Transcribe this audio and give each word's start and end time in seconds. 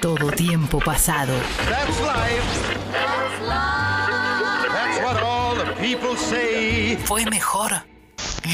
todo 0.00 0.30
tiempo 0.32 0.78
pasado. 0.78 1.32
That's 1.68 2.00
life. 2.00 2.78
That's 4.72 5.02
what 5.02 5.22
all 5.22 5.56
the 5.56 5.72
people 5.80 6.16
say. 6.16 6.96
Fue 7.04 7.24
mejor 7.26 7.72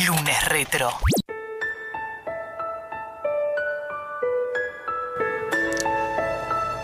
lunes 0.06 0.48
retro. 0.48 0.90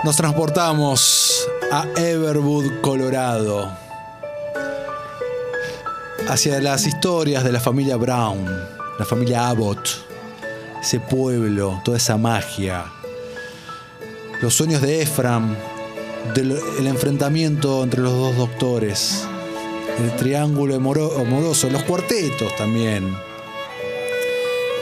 Nos 0.02 0.16
transportamos 0.16 1.46
a 1.72 1.84
Everwood, 1.96 2.80
Colorado. 2.80 3.70
Hacia 6.29 6.61
las 6.61 6.86
historias 6.86 7.45
de 7.45 7.52
la 7.52 7.61
familia 7.61 7.96
Brown, 7.96 8.46
la 8.98 9.04
familia 9.04 9.48
Abbott, 9.48 9.88
ese 10.80 11.00
pueblo, 11.00 11.80
toda 11.84 11.96
esa 11.96 12.16
magia. 12.16 13.00
Los 14.41 14.54
sueños 14.54 14.80
de 14.80 15.02
del- 16.34 16.58
el 16.79 16.86
enfrentamiento 16.86 17.82
entre 17.82 18.00
los 18.00 18.12
dos 18.12 18.36
doctores, 18.36 19.25
el 20.03 20.16
triángulo 20.16 20.75
amoro- 20.76 21.18
amoroso, 21.18 21.68
los 21.71 21.82
cuartetos 21.82 22.54
también. 22.57 23.14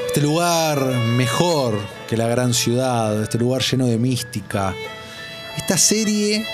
Este 0.07 0.21
lugar 0.21 0.81
mejor 1.17 1.79
que 2.09 2.17
la 2.17 2.29
gran 2.29 2.55
ciudad, 2.55 3.21
este 3.23 3.39
lugar 3.39 3.63
lleno 3.63 3.87
de 3.87 3.99
mística. 3.99 4.75
Esta 5.57 5.77
serie 5.77 6.45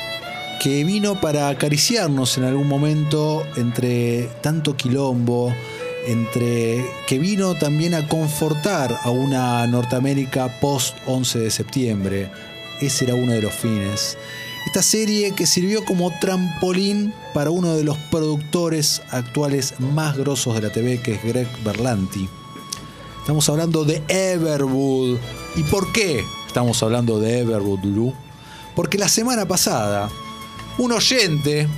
que 0.62 0.82
vino 0.84 1.20
para 1.20 1.48
acariciarnos 1.48 2.38
en 2.38 2.44
algún 2.44 2.68
momento 2.68 3.46
entre 3.56 4.28
tanto 4.42 4.76
quilombo, 4.76 5.54
entre 6.06 6.84
que 7.06 7.18
vino 7.18 7.54
también 7.54 7.94
a 7.94 8.06
confortar 8.08 8.98
a 9.02 9.10
una 9.10 9.66
Norteamérica 9.66 10.58
post 10.60 10.96
11 11.06 11.38
de 11.38 11.50
septiembre. 11.50 12.30
Ese 12.80 13.04
era 13.04 13.14
uno 13.14 13.32
de 13.32 13.42
los 13.42 13.54
fines. 13.54 14.16
Esta 14.66 14.82
serie 14.82 15.32
que 15.32 15.46
sirvió 15.46 15.84
como 15.84 16.12
trampolín 16.20 17.14
para 17.32 17.50
uno 17.50 17.74
de 17.74 17.84
los 17.84 17.98
productores 18.10 19.02
actuales 19.10 19.74
más 19.78 20.16
grosos 20.16 20.54
de 20.54 20.62
la 20.62 20.72
TV, 20.72 21.00
que 21.00 21.14
es 21.14 21.22
Greg 21.22 21.48
Berlanti. 21.64 22.28
Estamos 23.20 23.48
hablando 23.48 23.84
de 23.84 24.02
Everwood. 24.08 25.18
¿Y 25.56 25.62
por 25.64 25.92
qué 25.92 26.24
estamos 26.46 26.82
hablando 26.82 27.20
de 27.20 27.40
Everwood, 27.40 27.84
Lu? 27.84 28.14
Porque 28.74 28.98
la 28.98 29.08
semana 29.08 29.46
pasada 29.46 30.10
un 30.78 30.92
oyente 30.92 31.68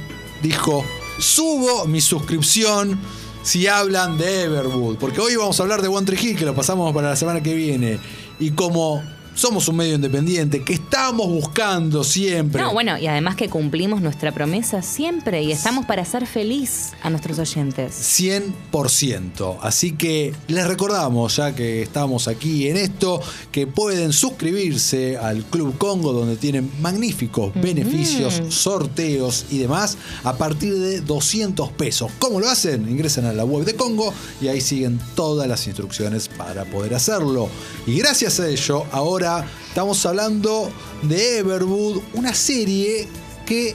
dijo, 0.43 0.85
subo 1.19 1.85
mi 1.87 2.01
suscripción 2.01 2.99
si 3.43 3.67
hablan 3.67 4.17
de 4.17 4.45
Everwood. 4.45 4.97
Porque 4.97 5.21
hoy 5.21 5.37
vamos 5.37 5.61
a 5.61 5.63
hablar 5.63 5.83
de 5.83 5.89
One 5.89 6.07
Tree 6.07 6.19
Hill, 6.21 6.37
que 6.37 6.47
lo 6.47 6.55
pasamos 6.55 6.93
para 6.95 7.11
la 7.11 7.17
semana 7.17 7.43
que 7.43 7.55
viene. 7.55 7.99
Y 8.41 8.51
como 8.53 9.03
somos 9.37 9.69
un 9.69 9.77
medio 9.77 9.95
independiente, 9.95 10.65
que 10.65 10.73
estamos 10.73 11.29
buscando 11.29 12.03
siempre... 12.03 12.63
No, 12.63 12.73
bueno, 12.73 12.99
y 12.99 13.07
además 13.07 13.37
que 13.37 13.49
cumplimos 13.51 14.01
nuestra 14.01 14.33
promesa 14.33 14.81
siempre 14.81 15.43
y 15.43 15.53
estamos 15.53 15.85
para 15.85 16.03
hacer 16.03 16.27
feliz 16.27 16.93
a 17.03 17.11
nuestros 17.11 17.39
oyentes. 17.39 17.95
100%. 18.19 19.59
Así 19.61 19.93
que 19.93 20.35
les 20.49 20.67
recordamos, 20.67 21.37
ya 21.37 21.55
que 21.55 21.83
estamos 21.83 22.29
aquí 22.29 22.69
en 22.69 22.79
esto, 22.79 23.21
que 23.53 23.67
pueden 23.67 24.15
suscribirse 24.15 25.19
al 25.19 25.45
Club 25.45 25.77
Congo, 25.77 26.15
donde 26.15 26.37
tienen 26.37 26.71
magníficos 26.81 27.53
beneficios, 27.55 28.41
sorteos 28.49 29.45
y 29.51 29.59
demás, 29.59 29.99
a 30.25 30.37
partir 30.37 30.79
de 30.79 31.03
200 31.03 31.73
pesos. 31.73 32.11
¿Cómo 32.19 32.41
lo 32.41 32.49
hacen? 32.49 32.89
Ingresan 32.89 33.27
a 33.27 33.35
la 33.35 33.45
web 33.45 33.67
de 33.67 33.77
Congo 33.77 34.15
y 34.41 34.49
ahí 34.49 34.63
siguen 34.63 34.99
todas 35.15 35.47
las 35.47 35.67
instrucciones 35.67 36.26
para 36.37 36.65
poder 36.65 36.95
hacerlo. 36.95 37.49
Y 37.87 37.99
gracias 37.99 38.41
a 38.41 38.49
ello, 38.49 38.85
ahora 38.93 39.47
estamos 39.69 40.05
hablando 40.07 40.71
de 41.03 41.39
Everwood, 41.39 42.03
una 42.15 42.35
serie 42.35 43.09
que 43.45 43.75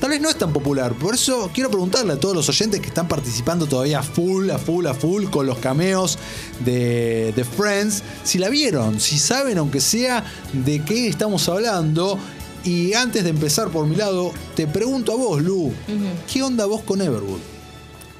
tal 0.00 0.10
vez 0.10 0.20
no 0.20 0.28
es 0.28 0.36
tan 0.36 0.52
popular. 0.52 0.94
Por 0.94 1.14
eso 1.14 1.50
quiero 1.54 1.70
preguntarle 1.70 2.14
a 2.14 2.20
todos 2.20 2.34
los 2.34 2.48
oyentes 2.48 2.80
que 2.80 2.88
están 2.88 3.06
participando 3.06 3.66
todavía 3.66 4.00
a 4.00 4.02
full, 4.02 4.50
a 4.50 4.58
full, 4.58 4.86
a 4.86 4.94
full 4.94 5.26
con 5.26 5.46
los 5.46 5.58
cameos 5.58 6.18
de, 6.64 7.32
de 7.36 7.44
Friends, 7.44 8.02
si 8.24 8.38
la 8.38 8.48
vieron, 8.48 8.98
si 8.98 9.18
saben 9.18 9.58
aunque 9.58 9.80
sea 9.80 10.24
de 10.52 10.84
qué 10.84 11.06
estamos 11.06 11.48
hablando. 11.48 12.18
Y 12.64 12.94
antes 12.94 13.24
de 13.24 13.30
empezar 13.30 13.70
por 13.70 13.86
mi 13.86 13.96
lado, 13.96 14.32
te 14.54 14.66
pregunto 14.68 15.12
a 15.12 15.16
vos, 15.16 15.42
Lu, 15.42 15.72
¿qué 16.32 16.42
onda 16.42 16.66
vos 16.66 16.82
con 16.82 17.00
Everwood? 17.00 17.40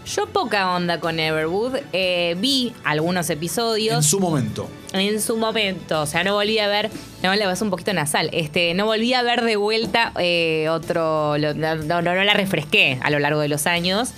Yo 0.07 0.27
poca 0.27 0.75
onda 0.75 0.99
con 1.01 1.21
Everwood. 1.21 1.77
eh, 1.93 2.35
vi 2.39 2.73
algunos 2.85 3.31
episodios. 3.31 3.97
En 3.97 4.03
su 4.03 4.19
momento. 4.21 4.69
En 4.93 5.21
su 5.21 5.37
momento, 5.37 6.03
o 6.03 6.07
sea, 6.07 6.23
no 6.25 6.35
volví 6.35 6.59
a 6.59 6.67
ver, 6.69 6.91
no 7.23 7.35
la 7.35 7.47
vas 7.47 7.63
un 7.63 7.71
poquito 7.71 7.93
nasal, 7.95 8.29
este, 8.33 8.75
no 8.75 8.85
volví 8.87 9.15
a 9.15 9.23
ver 9.23 9.43
de 9.43 9.57
vuelta 9.57 10.13
eh, 10.19 10.67
otro, 10.69 11.39
lo- 11.39 11.55
no, 11.55 11.77
no, 11.77 12.03
no 12.03 12.15
la 12.25 12.35
refresqué 12.35 12.99
a 13.03 13.09
lo 13.11 13.19
largo 13.19 13.41
de 13.41 13.49
los 13.49 13.67
años, 13.67 14.11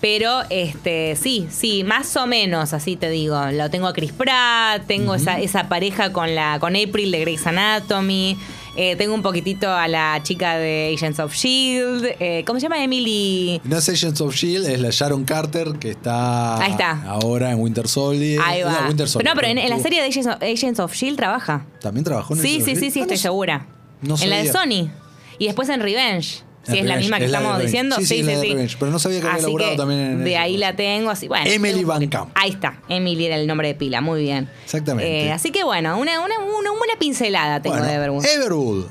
pero 0.00 0.42
este, 0.50 1.14
sí, 1.14 1.46
sí, 1.48 1.84
más 1.84 2.16
o 2.16 2.26
menos, 2.26 2.72
así 2.72 2.96
te 2.96 3.08
digo, 3.08 3.40
lo 3.52 3.70
tengo 3.70 3.86
a 3.86 3.92
Chris 3.92 4.10
Pratt, 4.12 4.84
tengo 4.88 5.14
esa, 5.14 5.38
esa 5.38 5.68
pareja 5.68 6.12
con 6.12 6.34
la, 6.34 6.58
con 6.58 6.74
April 6.74 7.12
de 7.12 7.20
Grey's 7.20 7.46
Anatomy, 7.46 8.36
eh, 8.76 8.94
tengo 8.96 9.14
un 9.14 9.22
poquitito 9.22 9.70
a 9.70 9.88
la 9.88 10.20
chica 10.22 10.56
de 10.56 10.92
Agents 10.94 11.18
of 11.18 11.34
Shield, 11.34 12.04
eh, 12.20 12.44
¿cómo 12.46 12.60
se 12.60 12.64
llama 12.64 12.82
Emily? 12.82 13.60
No 13.64 13.78
es 13.78 13.88
Agents 13.88 14.20
of 14.20 14.34
Shield, 14.34 14.66
es 14.66 14.80
la 14.80 14.90
Sharon 14.90 15.24
Carter 15.24 15.72
que 15.80 15.90
está, 15.90 16.56
Ahí 16.62 16.72
está. 16.72 17.02
ahora 17.08 17.50
en 17.52 17.60
Winter 17.60 17.88
Soldier. 17.88 18.40
Ahí 18.44 18.62
va. 18.62 18.82
No, 18.82 18.88
Winter 18.88 19.08
Soldier, 19.08 19.34
no, 19.34 19.40
pero 19.40 19.50
en, 19.52 19.58
en 19.58 19.70
la 19.70 19.78
serie 19.78 20.00
de 20.02 20.08
Agents 20.08 20.26
of, 20.28 20.42
Agents 20.42 20.80
of 20.80 20.94
Shield 20.94 21.16
trabaja. 21.16 21.64
¿También 21.80 22.04
trabajó 22.04 22.34
en 22.34 22.40
Sí, 22.40 22.48
Agents 22.60 22.64
sí, 22.66 22.74
sí, 22.74 22.80
Shield? 22.80 22.92
sí, 22.92 22.98
Ah, 23.00 23.02
estoy 23.02 23.16
segura. 23.18 23.66
no 24.02 24.16
en 24.20 24.30
la 24.30 24.42
de. 24.42 24.52
Sony. 24.52 24.90
Y 25.38 25.46
después 25.46 25.68
en 25.68 25.80
Revenge. 25.80 26.42
Si 26.66 26.78
es 26.78 26.84
la 26.84 26.96
misma 26.96 27.18
que 27.18 27.24
es 27.26 27.32
estamos 27.32 27.58
diciendo. 27.60 27.96
Sí, 27.96 28.06
sí, 28.06 28.22
Revenge, 28.22 28.76
pero 28.78 28.90
no 28.90 28.98
sabía 28.98 29.20
que 29.20 29.28
había 29.28 29.46
Así 29.46 29.56
que 29.56 29.76
también 29.76 30.00
en 30.00 30.24
De 30.24 30.36
ahí 30.36 30.56
la 30.56 30.74
tengo 30.74 31.10
así. 31.10 31.28
Bueno, 31.28 31.48
Emily 31.48 31.84
Van 31.84 32.06
Camp. 32.08 32.30
Ahí 32.34 32.50
está. 32.50 32.80
Emily 32.88 33.26
era 33.26 33.36
el 33.36 33.46
nombre 33.46 33.68
de 33.68 33.74
pila. 33.74 34.00
Muy 34.00 34.22
bien. 34.22 34.48
Exactamente. 34.64 35.26
Eh, 35.26 35.32
así 35.32 35.50
que 35.50 35.64
bueno, 35.64 35.96
una, 35.98 36.20
una, 36.20 36.38
una 36.38 36.70
buena 36.70 36.94
pincelada 36.98 37.60
tengo 37.62 37.76
Bueno, 37.76 37.90
de 37.90 37.94
Everwood. 37.94 38.24
Everwood 38.26 38.86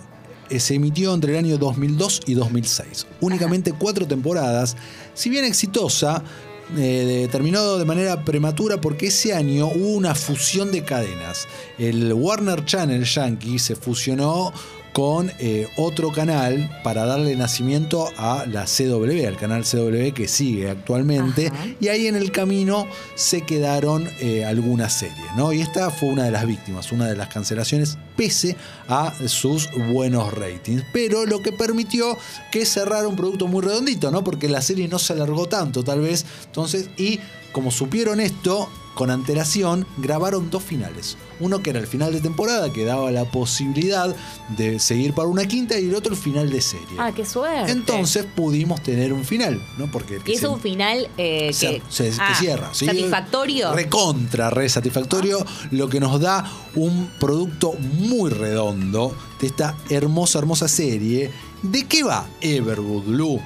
eh, 0.49 0.59
se 0.59 0.75
emitió 0.75 1.13
entre 1.13 1.33
el 1.33 1.39
año 1.39 1.57
2002 1.57 2.21
y 2.27 2.33
2006. 2.35 3.07
Únicamente 3.21 3.73
cuatro 3.73 4.07
temporadas. 4.07 4.77
Si 5.13 5.29
bien 5.29 5.43
exitosa, 5.43 6.23
eh, 6.77 7.27
terminó 7.31 7.77
de 7.77 7.85
manera 7.85 8.23
prematura 8.23 8.79
porque 8.79 9.07
ese 9.07 9.33
año 9.33 9.67
hubo 9.67 9.89
una 9.89 10.15
fusión 10.15 10.71
de 10.71 10.83
cadenas. 10.83 11.47
El 11.77 12.13
Warner 12.13 12.63
Channel 12.65 13.03
Yankee 13.03 13.59
se 13.59 13.75
fusionó 13.75 14.53
con 14.95 15.29
eh, 15.39 15.67
otro 15.75 16.13
canal 16.13 16.69
para 16.81 17.06
darle 17.06 17.35
nacimiento 17.35 18.07
a 18.16 18.45
la 18.45 18.63
CW, 18.63 19.28
al 19.28 19.35
canal 19.35 19.66
CW 19.66 20.13
que 20.13 20.29
sigue 20.29 20.69
actualmente. 20.69 21.47
Ajá. 21.47 21.66
Y 21.81 21.89
ahí 21.89 22.07
en 22.07 22.16
el 22.16 22.31
camino 22.31 22.88
se 23.13 23.41
quedaron 23.41 24.09
eh, 24.22 24.45
algunas 24.45 24.94
series, 24.94 25.35
¿no? 25.35 25.51
Y 25.51 25.59
esta 25.59 25.89
fue 25.89 26.07
una 26.07 26.23
de 26.23 26.31
las 26.31 26.47
víctimas, 26.47 26.94
una 26.94 27.07
de 27.07 27.17
las 27.17 27.28
cancelaciones, 27.28 27.97
pese 28.16 28.55
a 28.88 29.13
sus 29.28 29.69
buenos 29.91 30.34
ratings. 30.34 30.85
Pero 30.94 31.25
lo 31.25 31.41
que 31.41 31.51
permitió 31.51 32.17
que 32.50 32.66
cerrara 32.66 33.05
un 33.05 33.17
producto 33.17 33.47
muy 33.47 33.63
redondito, 33.63 34.11
¿no? 34.11 34.23
Porque 34.23 34.47
la 34.47 34.61
serie 34.61 34.88
no 34.88 34.97
se 34.97 35.11
alargó 35.11 35.47
tanto, 35.47 35.84
tal 35.84 36.00
vez. 36.00 36.25
Entonces, 36.45 36.89
y 36.95 37.19
como 37.51 37.69
supieron 37.69 38.22
esto, 38.22 38.69
con 38.95 39.11
antelación, 39.11 39.85
grabaron 39.97 40.50
dos 40.50 40.63
finales. 40.63 41.17
Uno 41.39 41.61
que 41.61 41.69
era 41.69 41.79
el 41.79 41.85
final 41.88 42.11
de 42.13 42.22
temporada, 42.22 42.73
que 42.73 42.83
daba 42.85 43.11
la 43.11 43.25
posibilidad 43.25 44.16
de 44.57 44.79
seguir 44.79 45.13
para 45.13 45.28
una 45.28 45.45
quinta, 45.45 45.78
y 45.78 45.89
el 45.89 45.95
otro 45.95 46.13
el 46.13 46.17
final 46.19 46.50
de 46.50 46.61
serie. 46.61 46.95
Ah, 46.97 47.11
qué 47.13 47.25
suerte. 47.25 47.72
Entonces 47.72 48.25
pudimos 48.35 48.81
tener 48.81 49.13
un 49.13 49.23
final, 49.25 49.61
¿no? 49.78 49.91
Porque 49.91 50.19
que 50.19 50.31
Y 50.31 50.35
es 50.35 50.39
se- 50.41 50.47
un 50.47 50.59
final 50.59 51.09
eh, 51.17 51.51
se, 51.53 51.67
que. 51.67 51.81
se- 51.89 52.11
se 52.13 52.22
ah, 52.22 52.34
cierra. 52.39 52.69
¿sí? 52.73 52.85
Satisfactorio. 52.85 53.73
Recontra, 53.73 54.50
re 54.50 54.67
satisfactorio, 54.69 55.45
lo 55.72 55.89
que 55.89 56.00
nos 56.00 56.19
da 56.22 56.50
un 56.75 57.09
producto 57.19 57.73
muy 58.00 58.29
redondo 58.31 59.16
de 59.39 59.47
esta 59.47 59.75
hermosa, 59.89 60.39
hermosa 60.39 60.67
serie. 60.67 61.31
¿De 61.61 61.85
qué 61.85 62.03
va 62.03 62.25
Everwood, 62.41 63.08
Lu? 63.08 63.40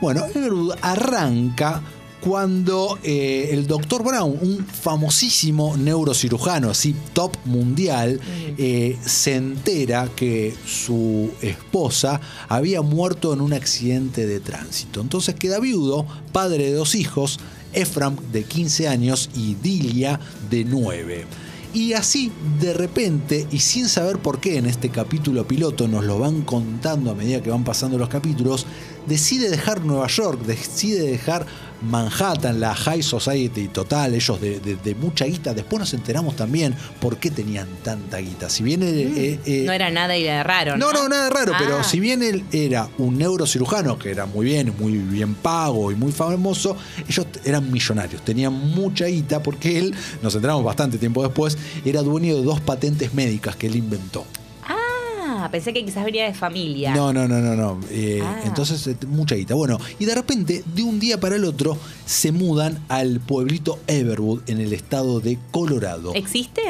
Bueno, 0.00 0.24
Everwood 0.34 0.76
arranca 0.82 1.82
cuando 2.24 2.98
eh, 3.02 3.50
el 3.52 3.66
doctor 3.66 4.02
Brown, 4.02 4.38
un 4.40 4.64
famosísimo 4.66 5.76
neurocirujano, 5.76 6.70
así 6.70 6.96
top 7.12 7.36
mundial, 7.44 8.18
eh, 8.56 8.96
se 9.04 9.34
entera 9.34 10.08
que 10.16 10.54
su 10.66 11.30
esposa 11.42 12.22
había 12.48 12.80
muerto 12.80 13.34
en 13.34 13.42
un 13.42 13.52
accidente 13.52 14.26
de 14.26 14.40
tránsito. 14.40 15.02
Entonces 15.02 15.34
queda 15.34 15.60
viudo, 15.60 16.06
padre 16.32 16.64
de 16.64 16.72
dos 16.72 16.94
hijos, 16.94 17.40
Ephraim 17.74 18.16
de 18.32 18.44
15 18.44 18.88
años 18.88 19.28
y 19.36 19.56
Dilia 19.56 20.18
de 20.48 20.64
9. 20.64 21.26
Y 21.74 21.94
así, 21.94 22.30
de 22.60 22.72
repente, 22.72 23.48
y 23.50 23.58
sin 23.58 23.88
saber 23.88 24.18
por 24.18 24.40
qué 24.40 24.58
en 24.58 24.66
este 24.66 24.90
capítulo 24.90 25.48
piloto 25.48 25.88
nos 25.88 26.04
lo 26.04 26.20
van 26.20 26.42
contando 26.42 27.10
a 27.10 27.16
medida 27.16 27.42
que 27.42 27.50
van 27.50 27.64
pasando 27.64 27.98
los 27.98 28.08
capítulos, 28.08 28.64
decide 29.08 29.50
dejar 29.50 29.84
Nueva 29.84 30.06
York, 30.06 30.40
decide 30.46 31.02
dejar 31.02 31.46
Manhattan, 31.84 32.60
la 32.60 32.74
High 32.74 33.02
Society 33.02 33.68
total, 33.68 34.14
ellos 34.14 34.40
de, 34.40 34.60
de- 34.60 34.76
de 34.76 34.94
mucha 34.94 35.24
guita. 35.24 35.54
Después 35.54 35.80
nos 35.80 35.94
enteramos 35.94 36.36
también 36.36 36.74
por 37.00 37.18
qué 37.18 37.30
tenían 37.30 37.68
tanta 37.82 38.18
guita. 38.18 38.48
Si 38.50 38.62
bien 38.62 38.82
eh, 38.82 38.88
eh, 39.16 39.40
eh, 39.46 39.60
Mm. 39.62 39.66
No 39.66 39.72
era 39.72 39.90
nada 39.90 40.14
de 40.14 40.42
raro, 40.42 40.76
¿no? 40.76 40.92
no, 40.92 41.02
no, 41.02 41.08
nada 41.08 41.30
raro, 41.30 41.52
Ah. 41.54 41.58
pero 41.58 41.84
si 41.84 42.00
bien 42.00 42.22
él 42.22 42.44
era 42.52 42.88
un 42.98 43.16
neurocirujano, 43.18 43.98
que 43.98 44.10
era 44.10 44.26
muy 44.26 44.44
bien, 44.46 44.72
muy 44.78 44.92
bien 44.98 45.34
pago 45.34 45.90
y 45.92 45.94
muy 45.94 46.12
famoso, 46.12 46.76
ellos 47.08 47.26
eran 47.44 47.70
millonarios, 47.70 48.22
tenían 48.24 48.52
mucha 48.52 49.06
guita 49.06 49.42
porque 49.42 49.78
él, 49.78 49.94
nos 50.22 50.34
enteramos 50.34 50.64
bastante 50.64 50.98
tiempo 50.98 51.22
después, 51.22 51.56
era 51.84 52.02
dueño 52.02 52.36
de 52.36 52.42
dos 52.42 52.60
patentes 52.60 53.14
médicas 53.14 53.56
que 53.56 53.66
él 53.66 53.76
inventó. 53.76 54.24
Ah, 55.44 55.50
pensé 55.50 55.74
que 55.74 55.84
quizás 55.84 56.04
venía 56.06 56.24
de 56.24 56.32
familia. 56.32 56.94
No, 56.94 57.12
no, 57.12 57.28
no, 57.28 57.38
no, 57.38 57.54
no. 57.54 57.78
Eh, 57.90 58.22
Ah. 58.24 58.40
Entonces, 58.46 58.86
eh, 58.86 58.96
mucha 59.06 59.34
guita. 59.34 59.54
Bueno, 59.54 59.78
y 59.98 60.06
de 60.06 60.14
repente, 60.14 60.64
de 60.74 60.82
un 60.82 60.98
día 60.98 61.20
para 61.20 61.36
el 61.36 61.44
otro, 61.44 61.76
se 62.06 62.32
mudan 62.32 62.82
al 62.88 63.20
pueblito 63.20 63.78
Everwood 63.86 64.40
en 64.48 64.60
el 64.62 64.72
estado 64.72 65.20
de 65.20 65.38
Colorado. 65.50 66.14
¿Existe? 66.14 66.62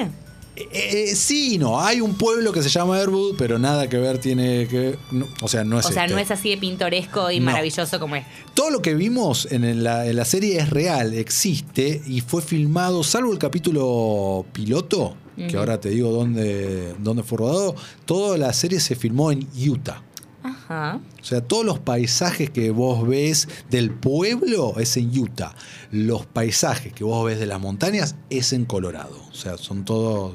Eh, 0.56 0.68
eh, 0.72 1.14
sí 1.16 1.54
y 1.54 1.58
no, 1.58 1.80
hay 1.80 2.00
un 2.00 2.14
pueblo 2.16 2.52
que 2.52 2.62
se 2.62 2.68
llama 2.68 3.00
Everwood, 3.00 3.36
pero 3.36 3.58
nada 3.58 3.88
que 3.88 3.96
ver 3.96 4.18
tiene 4.18 4.66
que... 4.68 4.96
no, 5.12 5.26
o 5.40 5.48
sea, 5.48 5.62
no 5.64 5.78
es 5.80 5.86
o 5.86 5.92
sea, 5.92 6.04
este. 6.04 6.14
no 6.14 6.20
es 6.20 6.30
así 6.32 6.50
de 6.50 6.56
pintoresco 6.58 7.30
y 7.30 7.38
No. 7.40 7.46
maravilloso 7.46 7.98
como 8.00 8.16
es. 8.16 8.24
Todo 8.54 8.70
lo 8.70 8.80
que 8.82 8.94
vimos 8.94 9.48
en 9.52 9.84
la, 9.84 10.06
en 10.06 10.16
la 10.16 10.24
serie 10.24 10.58
es 10.58 10.70
real, 10.70 11.14
existe 11.14 12.02
y 12.06 12.20
fue 12.22 12.40
filmado, 12.42 13.02
salvo 13.04 13.32
el 13.32 13.38
capítulo 13.38 14.46
piloto, 14.52 15.16
que 15.36 15.56
ahora 15.56 15.80
te 15.80 15.90
digo 15.90 16.10
dónde, 16.10 16.94
dónde 16.98 17.22
fue 17.22 17.38
rodado, 17.38 17.74
toda 18.04 18.38
la 18.38 18.52
serie 18.52 18.80
se 18.80 18.94
filmó 18.94 19.32
en 19.32 19.48
Utah. 19.68 20.02
Ajá. 20.42 21.00
O 21.20 21.24
sea, 21.24 21.40
todos 21.40 21.64
los 21.64 21.78
paisajes 21.78 22.50
que 22.50 22.70
vos 22.70 23.08
ves 23.08 23.48
del 23.70 23.90
pueblo 23.90 24.78
es 24.78 24.96
en 24.98 25.18
Utah. 25.18 25.54
Los 25.90 26.26
paisajes 26.26 26.92
que 26.92 27.02
vos 27.02 27.24
ves 27.24 27.38
de 27.38 27.46
las 27.46 27.60
montañas 27.60 28.14
es 28.28 28.52
en 28.52 28.66
Colorado. 28.66 29.16
O 29.30 29.34
sea, 29.34 29.56
son 29.56 29.86
todos. 29.86 30.34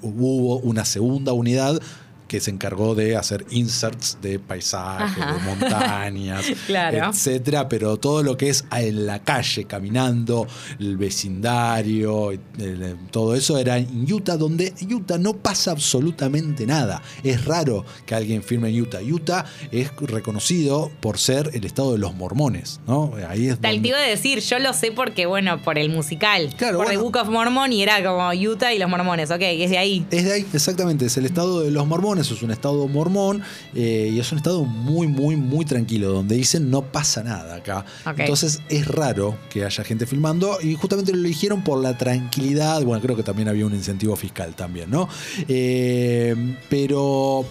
Hubo 0.00 0.58
una 0.60 0.86
segunda 0.86 1.34
unidad 1.34 1.78
que 2.30 2.38
se 2.38 2.52
encargó 2.52 2.94
de 2.94 3.16
hacer 3.16 3.44
inserts 3.50 4.18
de 4.22 4.38
paisajes, 4.38 5.16
de 5.16 5.32
montañas, 5.50 6.46
Claro. 6.68 7.10
etcétera, 7.10 7.68
pero 7.68 7.96
todo 7.96 8.22
lo 8.22 8.36
que 8.36 8.50
es 8.50 8.64
en 8.70 9.04
la 9.04 9.18
calle, 9.24 9.64
caminando, 9.64 10.46
el 10.78 10.96
vecindario, 10.96 12.30
el- 12.30 12.96
todo 13.10 13.34
eso 13.34 13.58
era 13.58 13.78
en 13.78 14.06
Utah, 14.12 14.36
donde 14.36 14.72
Utah 14.88 15.18
no 15.18 15.34
pasa 15.34 15.72
absolutamente 15.72 16.66
nada. 16.66 17.02
Es 17.24 17.44
raro 17.46 17.84
que 18.06 18.14
alguien 18.14 18.44
firme 18.44 18.68
en 18.68 18.80
Utah. 18.80 19.00
Utah 19.02 19.44
es 19.72 19.90
reconocido 19.96 20.92
por 21.00 21.18
ser 21.18 21.50
el 21.54 21.64
estado 21.64 21.92
de 21.92 21.98
los 21.98 22.14
mormones, 22.14 22.78
¿no? 22.86 23.12
Ahí 23.28 23.48
es 23.48 23.58
Tal 23.58 23.72
donde- 23.74 23.82
te 23.82 23.88
iba 23.88 23.98
a 23.98 24.02
decir, 24.02 24.38
yo 24.38 24.58
lo 24.60 24.72
sé 24.72 24.92
porque, 24.92 25.26
bueno, 25.26 25.60
por 25.62 25.78
el 25.78 25.90
musical. 25.90 26.54
Claro, 26.56 26.78
por 26.78 26.86
The. 26.90 26.96
Book 26.98 27.16
of 27.16 27.28
Mormon 27.28 27.72
y 27.72 27.82
era 27.82 28.00
como 28.04 28.30
Utah 28.30 28.72
y 28.72 28.78
los 28.78 28.88
mormones, 28.88 29.32
ok, 29.32 29.40
es 29.42 29.70
de 29.70 29.78
ahí. 29.78 30.06
Es 30.12 30.24
de 30.24 30.32
ahí, 30.32 30.46
exactamente, 30.52 31.06
es 31.06 31.16
el 31.16 31.26
estado 31.26 31.60
de 31.62 31.70
los 31.72 31.86
mormones, 31.88 32.19
es 32.20 32.42
un 32.42 32.50
estado 32.50 32.86
mormón 32.88 33.42
eh, 33.74 34.10
y 34.12 34.20
es 34.20 34.30
un 34.32 34.38
estado 34.38 34.64
muy, 34.64 35.06
muy, 35.06 35.36
muy 35.36 35.64
tranquilo, 35.64 36.12
donde 36.12 36.36
dicen 36.36 36.70
no 36.70 36.82
pasa 36.82 37.22
nada 37.22 37.56
acá. 37.56 37.84
Entonces 38.16 38.60
es 38.68 38.86
raro 38.86 39.38
que 39.48 39.64
haya 39.64 39.84
gente 39.84 40.06
filmando 40.06 40.58
y 40.62 40.74
justamente 40.74 41.12
lo 41.12 41.18
eligieron 41.18 41.62
por 41.62 41.82
la 41.82 41.96
tranquilidad, 41.96 42.82
bueno, 42.82 43.02
creo 43.02 43.16
que 43.16 43.22
también 43.22 43.48
había 43.48 43.66
un 43.66 43.74
incentivo 43.74 44.16
fiscal 44.16 44.54
también, 44.54 44.90
¿no? 44.90 45.08
Eh, 45.48 46.56
pero... 46.68 47.44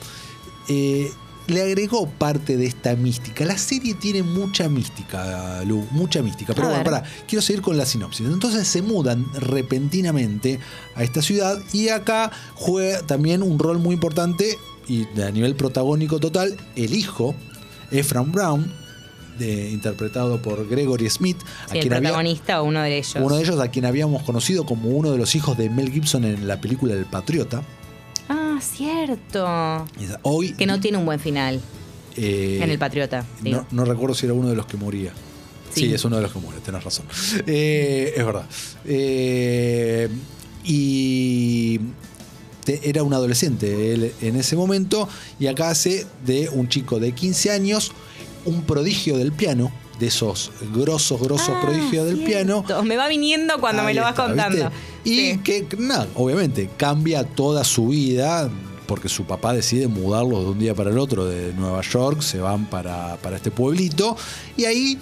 eh, 0.68 1.12
le 1.50 1.62
agregó 1.62 2.08
parte 2.08 2.58
de 2.58 2.66
esta 2.68 2.96
mística. 2.96 3.46
La 3.46 3.58
serie 3.58 3.94
tiene 3.96 4.24
mucha 4.24 4.68
mística, 4.70 5.64
Lu, 5.66 5.86
mucha 5.92 6.22
mística. 6.22 6.54
Pero 6.54 6.68
A 6.68 6.70
bueno, 6.72 6.84
pará, 6.84 7.04
quiero 7.28 7.42
seguir 7.42 7.62
con 7.62 7.78
la 7.78 7.86
sinopsis. 7.86 8.28
Entonces 8.28 8.68
se 8.68 8.82
mudan 8.82 9.26
repentinamente 9.34 10.60
a 10.96 11.04
esta 11.04 11.22
ciudad 11.22 11.58
y 11.74 11.90
acá 11.90 12.32
juega 12.56 13.02
también 13.02 13.44
un 13.44 13.60
rol 13.60 13.80
muy 13.80 13.94
importante 13.96 14.58
y 14.88 15.06
a 15.22 15.32
nivel 15.32 15.56
protagónico 15.56 16.20
total, 16.20 16.58
el 16.76 16.94
hijo, 16.96 17.36
Ephraim 17.92 18.32
Brown, 18.32 18.72
de- 19.38 19.70
interpretado 19.72 20.42
por 20.42 20.68
Gregory 20.68 21.10
Smith, 21.10 21.38
a 21.70 21.76
el 21.76 21.82
quien 21.82 21.94
había- 21.94 22.10
protagonista 22.10 22.62
o 22.62 22.66
uno 22.66 22.82
de 22.82 22.98
ellos. 22.98 23.16
uno 23.20 23.36
de 23.38 23.44
ellos 23.44 23.60
a 23.60 23.70
quien 23.70 23.86
habíamos 23.86 24.24
conocido 24.24 24.66
como 24.66 24.90
uno 24.90 25.12
de 25.12 25.18
los 25.18 25.34
hijos 25.36 25.58
de 25.58 25.70
Mel 25.70 25.92
Gibson 25.92 26.26
en 26.26 26.48
la 26.48 26.60
película 26.60 26.94
El 26.94 27.06
Patriota. 27.06 27.62
Cierto. 28.62 29.86
Hoy 30.24 30.54
Que 30.54 30.66
no 30.66 30.80
tiene 30.80 30.98
un 30.98 31.06
buen 31.06 31.20
final 31.20 31.60
eh, 32.16 32.60
en 32.62 32.70
El 32.70 32.78
Patriota. 32.80 33.26
No, 33.44 33.66
no 33.72 33.86
recuerdo 33.86 34.16
si 34.16 34.26
era 34.26 34.34
uno 34.34 34.50
de 34.50 34.56
los 34.56 34.66
que 34.66 34.78
moría. 34.78 35.12
Sí, 35.74 35.82
Sí. 35.82 35.94
es 35.94 36.04
uno 36.04 36.16
de 36.16 36.24
los 36.24 36.34
que 36.34 36.40
muere, 36.40 36.60
tenés 36.62 36.84
razón. 36.84 37.06
Eh, 37.46 38.14
es 38.18 38.26
verdad. 38.26 38.46
Eh, 38.86 40.10
y 40.64 41.80
te- 42.66 42.90
era 42.90 43.04
un 43.04 43.14
adolescente 43.14 43.94
él 43.94 44.14
en 44.22 44.36
ese 44.36 44.56
momento 44.56 45.08
y 45.40 45.48
acá 45.48 45.70
hace 45.70 46.06
de 46.26 46.50
un 46.50 46.68
chico 46.70 47.00
de 47.00 47.12
15 47.14 47.52
años 47.52 47.92
un 48.46 48.64
prodigio 48.64 49.18
del 49.18 49.32
piano, 49.32 49.72
de 50.00 50.08
esos 50.08 50.52
grosos, 50.74 51.20
grosos 51.22 51.50
Ah, 51.56 51.62
prodigios 51.62 52.06
del 52.06 52.24
piano. 52.24 52.64
Me 52.84 52.96
va 52.98 53.08
viniendo 53.08 53.60
cuando 53.60 53.84
me 53.84 53.94
lo 53.94 54.02
vas 54.02 54.12
está, 54.12 54.26
contando. 54.28 54.56
¿viste? 55.04 55.10
Y 55.10 55.32
Sí. 55.34 55.40
que, 55.40 55.68
nada, 55.78 56.08
obviamente, 56.16 56.70
cambia 56.78 57.24
toda 57.24 57.64
su 57.64 57.88
vida 57.90 58.50
porque 58.88 59.08
su 59.10 59.26
papá 59.26 59.54
decide 59.54 59.88
mudarlos 59.88 60.44
de 60.46 60.50
un 60.52 60.60
día 60.60 60.74
para 60.74 60.90
el 60.90 60.98
otro 60.98 61.26
de 61.26 61.54
Nueva 61.54 61.82
York, 61.82 62.22
se 62.22 62.40
van 62.40 62.66
para, 62.66 63.18
para 63.18 63.36
este 63.36 63.52
pueblito 63.52 64.18
y 64.58 64.66
ahí 64.66 64.98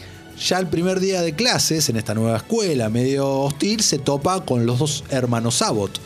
ya 0.46 0.60
el 0.60 0.68
primer 0.68 1.00
día 1.00 1.22
de 1.22 1.34
clases 1.34 1.88
en 1.90 1.96
esta 1.96 2.14
nueva 2.14 2.38
escuela 2.38 2.90
medio 2.90 3.28
hostil 3.28 3.82
se 3.82 3.98
topa 3.98 4.44
con 4.44 4.66
los 4.66 4.78
dos 4.80 5.04
hermanos 5.10 5.62
Abbott, 5.62 6.00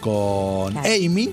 con 0.00 0.72
Claro. 0.72 0.88
Amy. 0.88 1.30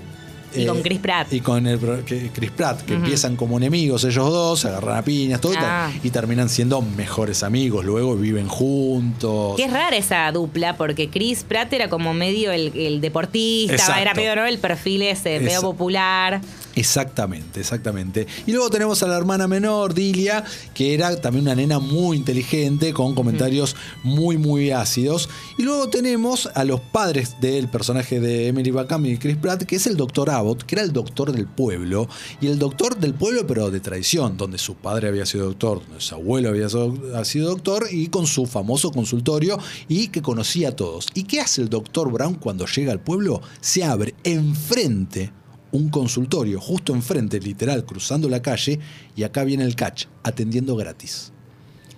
Y 0.55 0.65
con 0.65 0.81
Chris 0.81 0.99
Pratt. 0.99 1.31
Y 1.33 1.39
con 1.39 1.65
el, 1.67 1.79
que- 2.05 2.29
Chris 2.33 2.51
Pratt, 2.51 2.81
que 2.81 2.93
empiezan 2.93 3.35
como 3.35 3.57
enemigos 3.57 4.03
ellos 4.03 4.29
dos, 4.29 4.59
se 4.61 4.67
agarran 4.67 4.97
a 4.97 5.01
piñas, 5.03 5.41
todo, 5.41 5.53
y 5.53 5.57
Ah. 5.59 5.91
y 6.03 6.09
terminan 6.09 6.49
siendo 6.49 6.81
mejores 6.81 7.43
amigos, 7.43 7.85
luego 7.85 8.15
viven 8.15 8.47
juntos. 8.47 9.55
Que 9.57 9.65
es 9.65 9.71
rara 9.73 9.95
esa 9.95 10.31
dupla, 10.31 10.75
porque 10.77 11.09
Chris 11.09 11.43
Pratt 11.47 11.71
era 11.73 11.89
como 11.89 12.13
medio 12.13 12.51
el, 12.51 12.71
el 12.77 13.01
deportista, 13.01 13.73
Exacto. 13.75 14.01
era 14.01 14.13
medio 14.13 14.35
¿no? 14.35 14.45
el 14.45 14.57
perfil 14.59 15.01
ese, 15.03 15.39
medio 15.39 15.61
popular. 15.61 16.41
Exactamente, 16.75 17.59
exactamente. 17.59 18.25
Y 18.47 18.51
luego 18.51 18.69
tenemos 18.71 19.03
a 19.03 19.07
la 19.07 19.15
hermana 19.15 19.47
menor, 19.47 19.93
Dilia, 19.93 20.43
que 20.73 20.95
era 20.95 21.15
también 21.21 21.43
una 21.43 21.55
nena 21.55 21.77
muy 21.77 22.17
inteligente, 22.17 22.93
con 22.93 23.13
comentarios 23.13 23.75
muy, 24.03 24.37
muy 24.37 24.71
ácidos. 24.71 25.29
Y 25.59 25.63
luego 25.63 25.89
tenemos 25.89 26.49
a 26.55 26.63
los 26.63 26.79
padres 26.79 27.35
del 27.39 27.69
personaje 27.69 28.19
de 28.19 28.47
Emily 28.47 28.71
Bacam 28.71 29.05
y 29.05 29.17
Chris 29.17 29.37
Pratt, 29.37 29.63
que 29.63 29.75
es 29.75 29.85
el 29.85 29.97
doctor 29.97 30.31
Abbott, 30.31 30.63
que 30.63 30.75
era 30.75 30.83
el 30.83 30.93
doctor 30.93 31.31
del 31.31 31.45
pueblo. 31.45 32.09
Y 32.41 32.47
el 32.47 32.57
doctor 32.57 32.97
del 32.97 33.13
pueblo, 33.13 33.45
pero 33.45 33.69
de 33.69 33.79
tradición, 33.79 34.35
donde 34.35 34.57
su 34.57 34.73
padre 34.75 35.09
había 35.09 35.27
sido 35.27 35.45
doctor, 35.45 35.81
donde 35.85 36.01
su 36.01 36.15
abuelo 36.15 36.49
había 36.49 36.69
sido, 36.69 36.95
ha 37.15 37.23
sido 37.23 37.49
doctor, 37.49 37.87
y 37.91 38.07
con 38.07 38.25
su 38.25 38.47
famoso 38.47 38.91
consultorio, 38.91 39.59
y 39.87 40.07
que 40.07 40.23
conocía 40.23 40.69
a 40.69 40.75
todos. 40.75 41.07
¿Y 41.13 41.25
qué 41.25 41.39
hace 41.39 41.61
el 41.61 41.69
doctor 41.69 42.11
Brown 42.11 42.33
cuando 42.35 42.65
llega 42.65 42.91
al 42.91 42.99
pueblo? 42.99 43.41
Se 43.61 43.83
abre 43.83 44.15
enfrente 44.23 45.31
un 45.73 45.89
consultorio 45.89 46.61
justo 46.61 46.93
enfrente, 46.93 47.39
literal, 47.39 47.83
cruzando 47.83 48.29
la 48.29 48.41
calle, 48.41 48.79
y 49.15 49.23
acá 49.23 49.43
viene 49.43 49.63
el 49.63 49.75
catch, 49.75 50.05
atendiendo 50.23 50.75
gratis. 50.75 51.31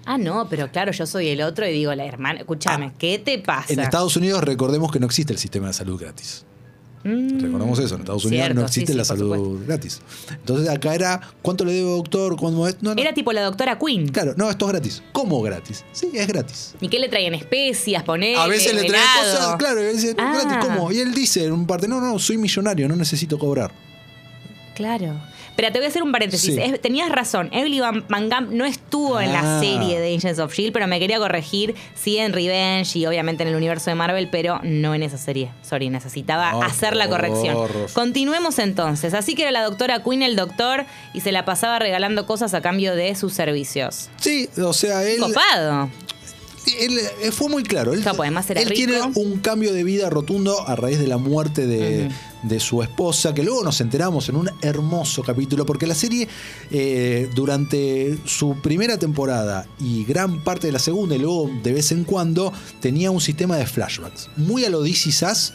Ah, 0.05 0.17
no, 0.17 0.47
pero 0.49 0.71
claro, 0.71 0.91
yo 0.91 1.05
soy 1.05 1.27
el 1.27 1.41
otro 1.41 1.67
y 1.67 1.73
digo, 1.73 1.93
la 1.93 2.05
hermana, 2.05 2.39
escúchame, 2.39 2.93
¿qué 2.97 3.19
te 3.19 3.37
pasa? 3.39 3.65
Ah, 3.69 3.73
En 3.73 3.79
Estados 3.81 4.15
Unidos 4.15 4.43
recordemos 4.43 4.91
que 4.91 4.99
no 4.99 5.05
existe 5.05 5.33
el 5.33 5.39
sistema 5.39 5.67
de 5.67 5.73
salud 5.73 5.99
gratis. 5.99 6.45
Mm, 7.05 7.39
Recordemos 7.39 7.77
eso, 7.77 7.93
en 7.95 8.01
Estados 8.01 8.25
Unidos 8.25 8.45
cierto, 8.45 8.59
no 8.61 8.65
existe 8.65 8.87
sí, 8.87 8.93
sí, 8.93 8.97
la 8.97 9.05
salud 9.05 9.35
supuesto. 9.35 9.65
gratis. 9.67 10.01
Entonces 10.31 10.69
acá 10.69 10.95
era, 10.95 11.21
¿cuánto 11.43 11.63
le 11.63 11.73
debo 11.73 11.97
doctor? 11.97 12.35
¿Cuándo 12.35 12.67
es? 12.67 12.77
No, 12.81 12.95
no. 12.95 13.01
Era 13.01 13.13
tipo 13.13 13.31
la 13.31 13.43
doctora 13.43 13.77
Queen. 13.77 14.07
Claro, 14.09 14.33
no, 14.37 14.49
esto 14.49 14.65
es 14.65 14.71
gratis. 14.71 15.03
¿Cómo 15.11 15.39
gratis? 15.43 15.85
Sí, 15.91 16.09
es 16.15 16.27
gratis. 16.27 16.73
¿Y 16.81 16.87
qué 16.89 16.97
le 16.97 17.07
traían? 17.07 17.35
Especias, 17.35 18.01
poner. 18.03 18.37
A 18.37 18.47
veces 18.47 18.73
le 18.73 18.85
traen 18.85 19.05
cosas, 19.21 19.55
claro, 19.57 19.81
y 19.81 19.85
él 19.85 19.95
dice, 19.95 20.15
Ah. 20.17 20.33
gratis, 20.43 20.67
¿cómo? 20.67 20.91
Y 20.91 20.97
él 20.99 21.13
dice 21.13 21.45
en 21.45 21.51
un 21.53 21.67
parte, 21.67 21.87
no, 21.87 22.01
no, 22.01 22.17
soy 22.17 22.37
millonario, 22.37 22.87
no 22.87 22.95
necesito 22.95 23.37
cobrar. 23.37 23.71
Claro. 24.73 25.13
Pero 25.55 25.71
te 25.71 25.79
voy 25.79 25.85
a 25.85 25.89
hacer 25.89 26.03
un 26.03 26.11
paréntesis. 26.11 26.55
Sí. 26.55 26.61
Es- 26.61 26.81
tenías 26.81 27.09
razón. 27.09 27.49
Emily 27.53 27.79
Van, 27.79 28.05
Van 28.09 28.29
no 28.51 28.65
estuvo 28.65 29.19
en 29.21 29.31
la 29.31 29.57
Ah. 29.57 29.59
serie 29.61 29.99
de 29.99 30.15
Agents 30.15 30.39
of 30.39 30.53
Shield, 30.53 30.73
pero 30.73 30.85
me 30.87 30.99
quería 30.99 31.17
corregir. 31.17 31.75
Sí, 31.95 32.17
en 32.17 32.33
Revenge 32.33 32.97
y 32.99 33.05
obviamente 33.05 33.43
en 33.43 33.49
el 33.49 33.55
universo 33.55 33.89
de 33.89 33.95
Marvel, 33.95 34.27
pero 34.29 34.59
no 34.63 34.93
en 34.93 35.03
esa 35.03 35.17
serie. 35.17 35.51
Sorry, 35.61 35.89
necesitaba 35.89 36.49
hacer 36.65 36.95
la 36.95 37.07
corrección. 37.07 37.57
Continuemos 37.93 38.59
entonces. 38.59 39.13
Así 39.13 39.35
que 39.35 39.43
era 39.43 39.51
la 39.51 39.63
doctora 39.63 40.03
Queen 40.03 40.21
el 40.23 40.35
doctor 40.35 40.85
y 41.13 41.21
se 41.21 41.31
la 41.31 41.45
pasaba 41.45 41.79
regalando 41.79 42.25
cosas 42.25 42.53
a 42.53 42.61
cambio 42.61 42.95
de 42.95 43.15
sus 43.15 43.33
servicios. 43.33 44.09
Sí, 44.19 44.49
o 44.61 44.73
sea, 44.73 45.03
él... 45.03 45.19
Copado. 45.19 45.89
Él 46.79 46.97
eh, 47.21 47.31
fue 47.31 47.47
muy 47.47 47.61
claro. 47.63 47.93
Él, 47.93 48.01
Claro, 48.01 48.17
pues, 48.17 48.27
además 48.27 48.49
era 48.49 48.59
él 48.61 48.69
rico. 48.69 48.75
tiene 48.91 49.01
un 49.15 49.39
cambio 49.39 49.71
de 49.71 49.83
vida 49.83 50.09
rotundo 50.09 50.67
a 50.67 50.75
raíz 50.75 50.97
de 50.97 51.05
la 51.07 51.17
muerte 51.17 51.67
de, 51.67 52.09
de 52.47 52.59
su 52.59 52.81
esposa, 52.81 53.33
que 53.33 53.43
luego 53.43 53.63
nos 53.63 53.81
enteramos 53.81 54.29
en 54.29 54.35
un 54.35 54.49
hermoso 54.61 55.23
capítulo, 55.23 55.65
porque 55.65 55.87
la 55.87 55.95
serie 55.95 56.27
eh, 56.71 57.29
durante 57.33 58.17
su 58.25 58.55
primera 58.61 58.97
temporada 58.97 59.67
y 59.79 60.03
gran 60.05 60.43
parte 60.43 60.67
de 60.67 60.73
la 60.73 60.79
segunda 60.79 61.15
y 61.15 61.19
luego 61.19 61.49
de 61.63 61.73
vez 61.73 61.91
en 61.91 62.03
cuando 62.03 62.53
tenía 62.79 63.11
un 63.11 63.21
sistema 63.21 63.57
de 63.57 63.65
flashbacks, 63.65 64.29
muy 64.37 64.65
a 64.65 64.69
lo 64.69 64.85
Is 64.85 65.21
Us, 65.23 65.53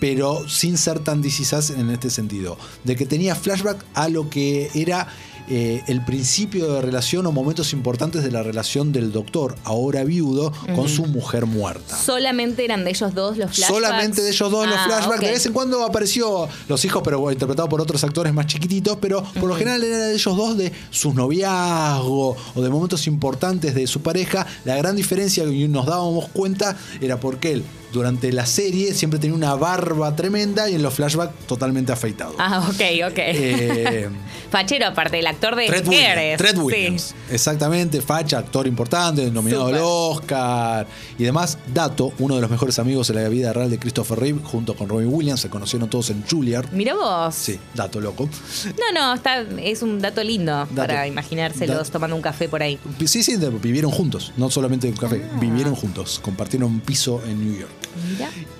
pero 0.00 0.48
sin 0.48 0.76
ser 0.78 0.98
tan 1.00 1.22
This 1.22 1.40
Is 1.40 1.52
Us 1.52 1.70
en 1.70 1.90
este 1.90 2.10
sentido, 2.10 2.58
de 2.84 2.96
que 2.96 3.06
tenía 3.06 3.34
flashback 3.34 3.84
a 3.94 4.08
lo 4.08 4.28
que 4.28 4.70
era 4.74 5.08
eh, 5.46 5.82
el 5.88 6.02
principio 6.02 6.72
de 6.72 6.80
relación 6.80 7.26
o 7.26 7.32
momentos 7.32 7.74
importantes 7.74 8.22
de 8.24 8.30
la 8.30 8.42
relación 8.42 8.92
del 8.92 9.12
doctor, 9.12 9.56
ahora 9.64 10.02
viudo, 10.02 10.52
con 10.74 10.88
su 10.88 11.04
mujer 11.04 11.44
muerta. 11.44 11.98
Solamente 11.98 12.64
eran 12.64 12.82
de 12.84 12.90
ellos 12.90 13.14
dos 13.14 13.36
los 13.36 13.50
flashbacks. 13.54 13.74
Solamente 13.74 14.22
de 14.22 14.30
ellos 14.30 14.50
dos 14.50 14.66
los 14.66 14.76
Ah, 14.78 14.84
flashbacks. 14.86 15.20
De 15.20 15.30
vez 15.30 15.44
en 15.44 15.52
cuando 15.52 15.84
apareció 15.84 16.48
los 16.66 16.82
hijos, 16.86 17.02
pero 17.04 17.30
interpretado 17.30 17.68
por 17.68 17.82
otros 17.82 18.02
actores 18.04 18.32
más 18.32 18.46
chiquititos, 18.46 18.96
pero 19.02 19.22
por 19.38 19.44
lo 19.50 19.54
general 19.54 19.84
era 19.84 19.98
de 19.98 20.14
ellos 20.14 20.34
dos 20.34 20.56
de 20.56 20.72
sus 20.90 21.14
noviazgos 21.14 22.38
o 22.54 22.62
de 22.62 22.70
momentos 22.70 23.06
importantes 23.06 23.74
de 23.74 23.86
su 23.86 24.00
pareja. 24.00 24.46
La 24.64 24.76
gran 24.76 24.96
diferencia 24.96 25.44
que 25.44 25.68
nos 25.68 25.84
dábamos 25.84 26.28
cuenta 26.30 26.74
era 27.02 27.20
porque 27.20 27.52
él 27.52 27.64
durante 27.94 28.32
la 28.32 28.44
serie 28.44 28.92
siempre 28.92 29.18
tenía 29.20 29.36
una 29.36 29.54
barba 29.54 30.14
tremenda 30.16 30.68
y 30.68 30.74
en 30.74 30.82
los 30.82 30.92
flashbacks 30.94 31.46
totalmente 31.46 31.92
afeitado. 31.92 32.34
Ah, 32.38 32.58
ok, 32.68 33.10
ok. 33.10 33.18
Eh, 33.18 34.08
Fachero, 34.50 34.86
aparte, 34.86 35.18
el 35.20 35.26
actor 35.26 35.54
de 35.56 35.68
Fred. 35.68 35.86
Williams, 35.88 36.38
Fred 36.38 36.54
Sí. 36.54 36.60
Williams. 36.60 37.14
Exactamente, 37.30 38.00
facha, 38.02 38.38
actor 38.38 38.66
importante, 38.66 39.30
nominado 39.30 39.66
Súper. 39.68 39.76
al 39.76 39.82
Oscar 39.84 40.86
y 41.18 41.24
demás. 41.24 41.56
Dato, 41.72 42.12
uno 42.18 42.34
de 42.34 42.40
los 42.40 42.50
mejores 42.50 42.78
amigos 42.78 43.08
de 43.08 43.14
la 43.14 43.28
vida 43.28 43.52
real 43.52 43.70
de 43.70 43.78
Christopher 43.78 44.18
Reeve, 44.18 44.40
junto 44.42 44.74
con 44.76 44.88
Robin 44.88 45.08
Williams, 45.12 45.40
se 45.40 45.48
conocieron 45.48 45.88
todos 45.88 46.10
en 46.10 46.24
Juilliard. 46.28 46.70
Mira 46.72 46.94
vos. 46.94 47.34
Sí, 47.34 47.58
dato 47.74 48.00
loco. 48.00 48.28
No, 48.66 48.92
no, 49.00 49.14
está, 49.14 49.40
es 49.62 49.82
un 49.82 50.00
dato 50.00 50.22
lindo 50.22 50.66
para 50.74 50.94
Dato. 50.94 51.06
imaginárselos 51.08 51.86
Da- 51.86 51.92
tomando 51.92 52.16
un 52.16 52.22
café 52.22 52.48
por 52.48 52.62
ahí. 52.62 52.78
Sí, 53.06 53.22
sí, 53.22 53.36
vivieron 53.62 53.90
juntos, 53.92 54.32
no 54.36 54.50
solamente 54.50 54.88
un 54.88 54.96
café, 54.96 55.22
Ah. 55.32 55.38
vivieron 55.40 55.74
juntos, 55.76 56.20
compartieron 56.22 56.70
un 56.70 56.80
piso 56.80 57.22
en 57.26 57.44
New 57.44 57.60
York. 57.60 57.72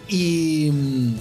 Y 0.08 0.70
mm, 0.72 1.14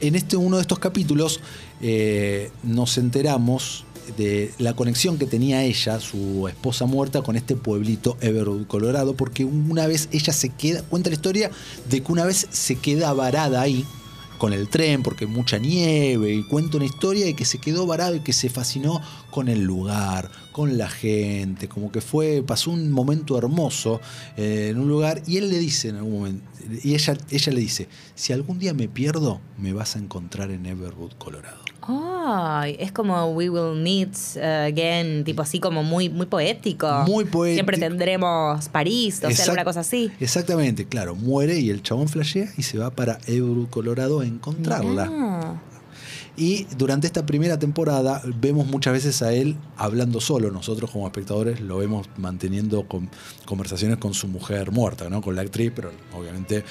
en 0.00 0.14
este 0.14 0.36
uno 0.36 0.56
de 0.56 0.62
estos 0.62 0.78
capítulos 0.78 1.40
eh, 1.80 2.50
nos 2.62 2.98
enteramos 2.98 3.84
de 4.16 4.52
la 4.58 4.74
conexión 4.76 5.18
que 5.18 5.26
tenía 5.26 5.62
ella, 5.62 5.98
su 5.98 6.46
esposa 6.48 6.84
muerta, 6.84 7.22
con 7.22 7.36
este 7.36 7.56
pueblito 7.56 8.16
Everwood, 8.20 8.66
Colorado, 8.66 9.14
porque 9.14 9.44
una 9.44 9.86
vez 9.86 10.08
ella 10.12 10.32
se 10.32 10.50
queda, 10.50 10.82
cuenta 10.82 11.10
la 11.10 11.14
historia 11.14 11.50
de 11.88 12.02
que 12.02 12.12
una 12.12 12.24
vez 12.24 12.46
se 12.50 12.76
queda 12.76 13.12
varada 13.12 13.62
ahí 13.62 13.84
con 14.38 14.52
el 14.52 14.68
tren, 14.68 15.02
porque 15.02 15.26
mucha 15.26 15.58
nieve, 15.58 16.34
y 16.34 16.42
cuenta 16.42 16.76
una 16.76 16.86
historia 16.86 17.24
de 17.24 17.34
que 17.34 17.44
se 17.44 17.58
quedó 17.58 17.86
varado 17.86 18.16
y 18.16 18.20
que 18.20 18.32
se 18.32 18.48
fascinó 18.48 19.00
con 19.30 19.48
el 19.48 19.62
lugar, 19.62 20.30
con 20.52 20.78
la 20.78 20.88
gente, 20.88 21.68
como 21.68 21.90
que 21.90 22.00
fue, 22.00 22.42
pasó 22.46 22.70
un 22.70 22.90
momento 22.90 23.36
hermoso 23.36 24.00
eh, 24.36 24.68
en 24.70 24.78
un 24.78 24.88
lugar, 24.88 25.22
y 25.26 25.38
él 25.38 25.50
le 25.50 25.58
dice 25.58 25.88
en 25.88 25.96
algún 25.96 26.12
momento, 26.12 26.44
y 26.82 26.94
ella, 26.94 27.16
ella 27.30 27.52
le 27.52 27.60
dice, 27.60 27.88
si 28.14 28.32
algún 28.32 28.58
día 28.58 28.74
me 28.74 28.88
pierdo, 28.88 29.40
me 29.58 29.72
vas 29.72 29.96
a 29.96 29.98
encontrar 29.98 30.50
en 30.50 30.66
Everwood, 30.66 31.12
Colorado. 31.18 31.73
Ay, 31.86 32.76
es 32.78 32.92
como 32.92 33.26
We 33.32 33.50
Will 33.50 33.80
Meet 33.80 34.14
uh, 34.36 34.68
Again, 34.68 35.24
tipo 35.24 35.42
así 35.42 35.60
como 35.60 35.82
muy, 35.82 36.08
muy 36.08 36.26
poético. 36.26 37.04
Muy 37.06 37.24
poético. 37.24 37.56
Siempre 37.56 37.78
tendremos 37.78 38.68
París, 38.70 39.22
o 39.24 39.30
sea, 39.30 39.44
alguna 39.44 39.64
cosa 39.64 39.80
así. 39.80 40.10
Exactamente, 40.20 40.86
claro, 40.86 41.14
muere 41.14 41.58
y 41.58 41.70
el 41.70 41.82
chabón 41.82 42.08
flashea 42.08 42.48
y 42.56 42.62
se 42.62 42.78
va 42.78 42.90
para 42.90 43.18
Everwood, 43.26 43.68
Colorado 43.68 44.20
a 44.20 44.26
encontrarla. 44.26 45.10
Ah. 45.10 45.54
Y 46.36 46.64
durante 46.76 47.06
esta 47.06 47.24
primera 47.26 47.58
temporada 47.58 48.20
vemos 48.40 48.66
muchas 48.66 48.92
veces 48.92 49.22
a 49.22 49.32
él 49.32 49.56
hablando 49.76 50.20
solo. 50.20 50.50
Nosotros 50.50 50.90
como 50.90 51.06
espectadores 51.06 51.60
lo 51.60 51.78
vemos 51.78 52.08
manteniendo 52.16 52.88
con- 52.88 53.08
conversaciones 53.44 53.98
con 53.98 54.14
su 54.14 54.26
mujer 54.26 54.72
muerta, 54.72 55.08
¿no? 55.08 55.22
Con 55.22 55.36
la 55.36 55.42
actriz, 55.42 55.70
pero 55.74 55.92
obviamente 56.12 56.64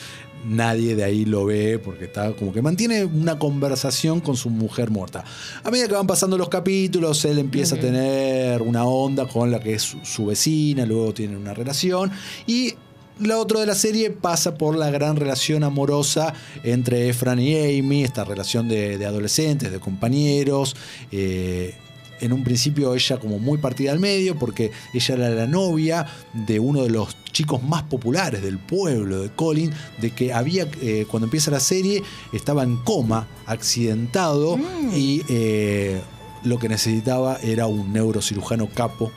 nadie 0.45 0.97
de 0.97 1.05
ahí 1.05 1.23
lo 1.23 1.45
ve 1.45 1.79
porque 1.79 2.03
está 2.03 2.33
como 2.33 2.51
que 2.51 2.61
mantiene 2.61 3.05
una 3.05 3.39
conversación 3.39 4.19
con 4.19 4.35
su 4.35 4.49
mujer 4.49 4.89
muerta. 4.91 5.23
A 5.63 5.71
medida 5.71 5.87
que 5.87 5.93
van 5.93 6.07
pasando 6.07 6.37
los 6.37 6.49
capítulos, 6.49 7.23
él 7.23 7.37
empieza 7.39 7.75
a 7.75 7.79
tener 7.79 8.61
una 8.61 8.83
onda 8.83 9.25
con 9.27 9.49
la 9.51 9.61
que 9.61 9.75
es 9.75 9.81
su, 9.83 9.99
su 10.03 10.25
vecina, 10.25 10.85
luego 10.85 11.13
tienen 11.13 11.37
una 11.37 11.53
relación 11.53 12.11
y 12.45 12.73
la 13.19 13.37
otra 13.37 13.59
de 13.59 13.65
la 13.65 13.75
serie 13.75 14.09
pasa 14.11 14.55
por 14.55 14.75
la 14.75 14.89
gran 14.89 15.15
relación 15.15 15.63
amorosa 15.63 16.33
entre 16.63 17.09
Efran 17.09 17.39
y 17.39 17.79
Amy, 17.79 18.03
esta 18.03 18.23
relación 18.23 18.67
de, 18.67 18.97
de 18.97 19.05
adolescentes, 19.05 19.71
de 19.71 19.79
compañeros. 19.79 20.75
eh, 21.11 21.75
en 22.23 22.31
un 22.31 22.43
principio 22.43 22.95
ella 22.95 23.19
como 23.19 23.37
muy 23.37 23.57
partida 23.57 23.91
al 23.91 23.99
medio 23.99 24.37
porque 24.39 24.71
ella 24.93 25.15
era 25.15 25.29
la 25.29 25.47
novia 25.47 26.05
de 26.31 26.59
uno 26.59 26.83
de 26.83 26.89
los 26.89 27.17
chicos 27.31 27.61
más 27.61 27.83
populares 27.83 28.41
del 28.41 28.59
pueblo, 28.59 29.21
de 29.21 29.29
Colin, 29.29 29.73
de 29.99 30.11
que 30.11 30.31
había, 30.31 30.67
eh, 30.81 31.05
cuando 31.09 31.25
empieza 31.25 31.51
la 31.51 31.59
serie, 31.59 32.01
estaba 32.31 32.63
en 32.63 32.77
coma, 32.77 33.27
accidentado 33.45 34.57
y 34.95 35.23
eh, 35.27 36.01
lo 36.43 36.59
que 36.59 36.69
necesitaba 36.69 37.37
era 37.43 37.67
un 37.67 37.91
neurocirujano 37.91 38.69
capo 38.69 39.11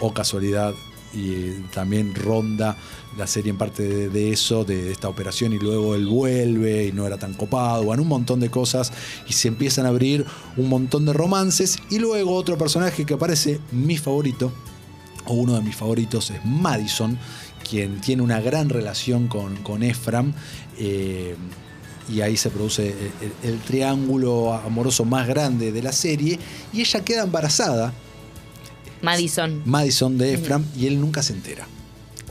o 0.00 0.12
casualidad 0.12 0.74
y 1.12 1.50
también 1.72 2.14
ronda 2.14 2.76
la 3.16 3.26
serie 3.26 3.50
en 3.50 3.58
parte 3.58 4.08
de, 4.08 4.32
eso, 4.32 4.64
de 4.64 4.92
esta 4.92 5.08
operación 5.08 5.52
y 5.52 5.58
luego 5.58 5.94
él 5.94 6.06
vuelve 6.06 6.86
y 6.86 6.92
no 6.92 7.06
era 7.06 7.18
tan 7.18 7.34
copado, 7.34 7.84
bueno, 7.84 8.02
un 8.02 8.08
montón 8.08 8.40
de 8.40 8.50
cosas 8.50 8.92
y 9.28 9.32
se 9.32 9.48
empiezan 9.48 9.86
a 9.86 9.88
abrir 9.88 10.24
un 10.56 10.68
montón 10.68 11.06
de 11.06 11.12
romances 11.12 11.78
y 11.90 11.98
luego 11.98 12.34
otro 12.34 12.56
personaje 12.56 13.04
que 13.04 13.14
aparece, 13.14 13.60
mi 13.72 13.96
favorito, 13.96 14.52
o 15.26 15.34
uno 15.34 15.54
de 15.54 15.62
mis 15.62 15.76
favoritos 15.76 16.30
es 16.30 16.44
Madison, 16.44 17.18
quien 17.68 18.00
tiene 18.00 18.22
una 18.22 18.40
gran 18.40 18.68
relación 18.68 19.28
con, 19.28 19.56
con 19.56 19.82
Ephraim. 19.82 20.32
eh, 20.78 21.36
y 22.08 22.22
ahí 22.22 22.36
se 22.36 22.50
produce 22.50 22.88
el, 23.42 23.50
el 23.50 23.60
triángulo 23.60 24.52
amoroso 24.52 25.04
más 25.04 25.28
grande 25.28 25.70
de 25.70 25.80
la 25.80 25.92
serie. 25.92 26.40
Y 26.72 26.80
ella 26.80 27.04
queda 27.04 27.22
embarazada, 27.22 27.92
Madison. 29.02 29.62
Madison 29.64 30.16
de 30.18 30.34
Ephraim, 30.34 30.64
y 30.76 30.86
él 30.86 31.00
nunca 31.00 31.22
se 31.22 31.32
entera. 31.32 31.66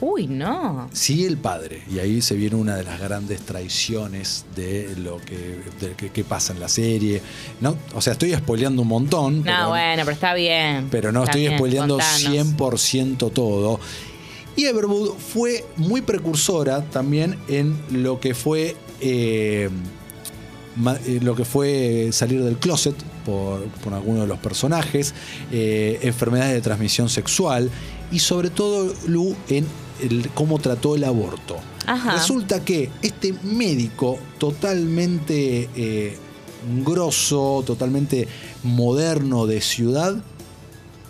Uy, 0.01 0.27
no. 0.27 0.89
Sí, 0.93 1.25
el 1.25 1.35
padre. 1.37 1.83
Y 1.91 1.99
ahí 1.99 2.21
se 2.21 2.35
viene 2.35 2.55
una 2.55 2.77
de 2.77 2.83
las 2.85 3.01
grandes 3.01 3.41
traiciones 3.41 4.45
de 4.55 4.95
lo 4.97 5.17
que, 5.19 5.59
de 5.81 5.91
que, 5.97 6.09
que 6.09 6.23
pasa 6.23 6.53
en 6.53 6.61
la 6.61 6.69
serie. 6.69 7.21
¿no? 7.59 7.75
O 7.93 7.99
sea, 7.99 8.13
estoy 8.13 8.33
spoileando 8.33 8.81
un 8.83 8.87
montón. 8.87 9.37
No, 9.39 9.43
pero- 9.43 9.67
bueno, 9.69 10.03
pero 10.05 10.11
está 10.13 10.33
bien. 10.33 10.87
pero 10.89 11.11
no 11.11 11.19
Está 11.25 11.31
estoy 11.31 11.41
bien, 11.47 11.57
spoileando 11.57 11.97
contanos. 11.97 12.47
100% 12.57 13.31
todo. 13.33 13.79
Y 14.55 14.65
Everwood 14.65 15.15
fue 15.17 15.65
muy 15.75 16.01
precursora 16.01 16.81
también 16.85 17.37
en 17.49 17.77
lo 17.91 18.21
que 18.21 18.33
fue 18.33 18.77
eh, 19.01 19.69
lo 21.21 21.35
que 21.35 21.45
fue 21.45 22.09
salir 22.11 22.43
del 22.43 22.57
closet 22.57 22.95
por, 23.25 23.63
por 23.83 23.93
alguno 23.93 24.21
de 24.21 24.27
los 24.27 24.39
personajes, 24.39 25.13
eh, 25.51 25.99
enfermedades 26.03 26.53
de 26.53 26.61
transmisión 26.61 27.09
sexual 27.09 27.69
y 28.11 28.19
sobre 28.19 28.49
todo 28.49 28.93
Lu 29.07 29.35
en 29.49 29.65
el- 30.01 30.29
cómo 30.33 30.59
trató 30.59 30.95
el 30.95 31.03
aborto. 31.03 31.57
Ajá. 31.85 32.13
Resulta 32.13 32.63
que 32.63 32.89
este 33.01 33.33
médico 33.43 34.17
totalmente 34.37 35.69
eh, 35.75 36.17
grosso, 36.83 37.63
totalmente 37.65 38.27
moderno 38.63 39.47
de 39.47 39.61
ciudad, 39.61 40.15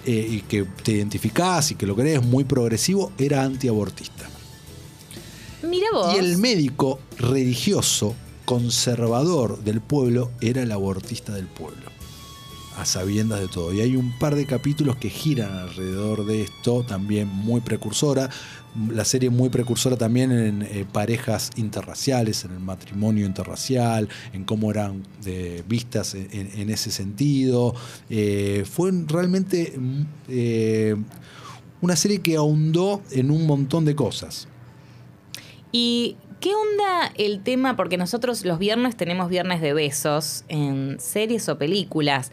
eh, 0.05 0.27
y 0.31 0.41
que 0.41 0.65
te 0.83 0.93
identificás 0.93 1.71
y 1.71 1.75
que 1.75 1.85
lo 1.85 1.95
crees 1.95 2.23
muy 2.23 2.45
progresivo, 2.45 3.11
era 3.17 3.43
antiabortista. 3.43 4.29
Mira 5.63 5.87
vos. 5.93 6.15
Y 6.15 6.19
el 6.19 6.37
médico 6.37 6.99
religioso, 7.17 8.15
conservador 8.49 9.63
del 9.63 9.79
pueblo, 9.79 10.31
era 10.41 10.63
el 10.63 10.71
abortista 10.71 11.31
del 11.35 11.45
pueblo. 11.45 11.91
A 12.77 12.83
sabiendas 12.83 13.41
de 13.41 13.47
todo. 13.47 13.71
Y 13.71 13.81
hay 13.81 13.95
un 13.95 14.17
par 14.17 14.33
de 14.33 14.47
capítulos 14.47 14.95
que 14.95 15.11
giran 15.11 15.53
alrededor 15.53 16.25
de 16.25 16.41
esto, 16.41 16.81
también 16.81 17.27
muy 17.27 17.61
precursora. 17.61 18.27
La 18.91 19.05
serie 19.05 19.29
muy 19.29 19.49
precursora 19.49 19.97
también 19.97 20.31
en 20.31 20.61
eh, 20.63 20.83
parejas 20.91 21.51
interraciales, 21.57 22.43
en 22.43 22.53
el 22.53 22.59
matrimonio 22.59 23.27
interracial, 23.27 24.09
en 24.33 24.45
cómo 24.45 24.71
eran 24.71 25.03
eh, 25.27 25.61
vistas 25.67 26.15
en, 26.15 26.71
ese 26.71 26.89
sentido. 26.89 27.75
Eh, 28.09 28.65
fue 28.67 28.91
realmente 29.05 29.75
mm, 29.77 31.03
una 31.81 31.95
serie 31.95 32.21
que 32.21 32.35
ahondó 32.35 33.03
en 33.11 33.29
un 33.29 33.45
montón 33.45 33.85
de 33.85 33.95
cosas. 33.95 34.47
¿Y 35.71 36.15
qué 36.39 36.53
onda 36.53 37.11
el 37.15 37.41
tema? 37.43 37.75
Porque 37.75 37.97
nosotros 37.97 38.45
los 38.45 38.59
viernes 38.59 38.95
tenemos 38.95 39.29
viernes 39.29 39.61
de 39.61 39.73
besos 39.73 40.43
en 40.47 40.97
series 40.99 41.47
o 41.49 41.57
películas. 41.57 42.31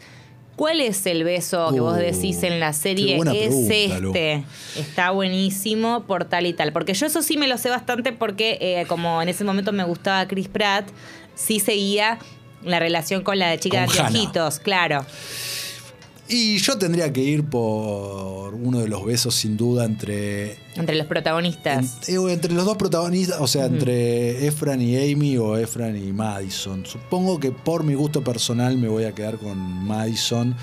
¿Cuál 0.55 0.81
es 0.81 1.05
el 1.05 1.23
beso 1.23 1.69
que 1.71 1.79
vos 1.79 1.95
Uh, 1.95 1.99
decís 1.99 2.41
en 2.41 2.59
la 2.59 2.69
qué 2.69 2.73
serie? 2.73 3.15
Es 3.17 3.21
pregunta, 3.21 3.73
este. 3.75 4.43
Está 4.75 5.11
buenísimo 5.11 6.03
por 6.07 6.25
tal 6.25 6.47
y 6.47 6.53
tal. 6.53 6.73
Porque 6.73 6.95
yo 6.95 7.05
eso 7.05 7.21
sí 7.21 7.37
me 7.37 7.47
lo 7.47 7.59
sé 7.59 7.69
bastante 7.69 8.11
porque 8.11 8.57
eh, 8.59 8.85
como 8.87 9.21
en 9.21 9.29
ese 9.29 9.43
momento 9.43 9.71
me 9.71 9.83
gustaba 9.83 10.27
Chris 10.27 10.47
Pratt, 10.47 10.87
sí 11.35 11.59
seguía 11.59 12.17
la 12.63 12.79
relación 12.79 13.21
con 13.21 13.37
la 13.37 13.55
chica 13.59 13.85
Con 13.85 13.93
de 13.93 13.99
Hannah. 13.99 14.09
claro. 14.63 15.05
Y 16.29 16.57
yo 16.57 16.77
tendría 16.77 17.11
que 17.13 17.21
ir 17.21 17.45
por 17.45 18.53
uno 18.53 18.79
de 18.79 18.87
los 18.89 19.05
besos, 19.05 19.33
sin 19.35 19.55
duda, 19.55 19.85
entre 19.85 20.57
Entre 20.75 20.95
los 20.95 21.07
protagonistas. 21.07 21.97
En- 22.09 22.15
eh, 22.27 22.33
entre 22.33 22.53
los 22.53 22.65
dos 22.65 22.75
protagonistas, 22.77 23.39
o 23.39 23.47
sea, 23.47 23.65
entre 23.65 24.45
Efran 24.45 24.81
y 24.81 24.97
Amy 25.13 25.37
o 25.37 25.55
Efran 25.57 25.95
y 25.95 26.11
Madison. 26.11 26.85
Supongo 26.85 27.39
que 27.39 27.51
por 27.51 27.83
mi 27.83 27.93
gusto 27.93 28.23
personal 28.23 28.77
me 28.77 28.87
voy 28.89 29.05
a 29.05 29.13
quedar 29.15 29.37
con 29.37 29.57
Madison. 29.57 30.55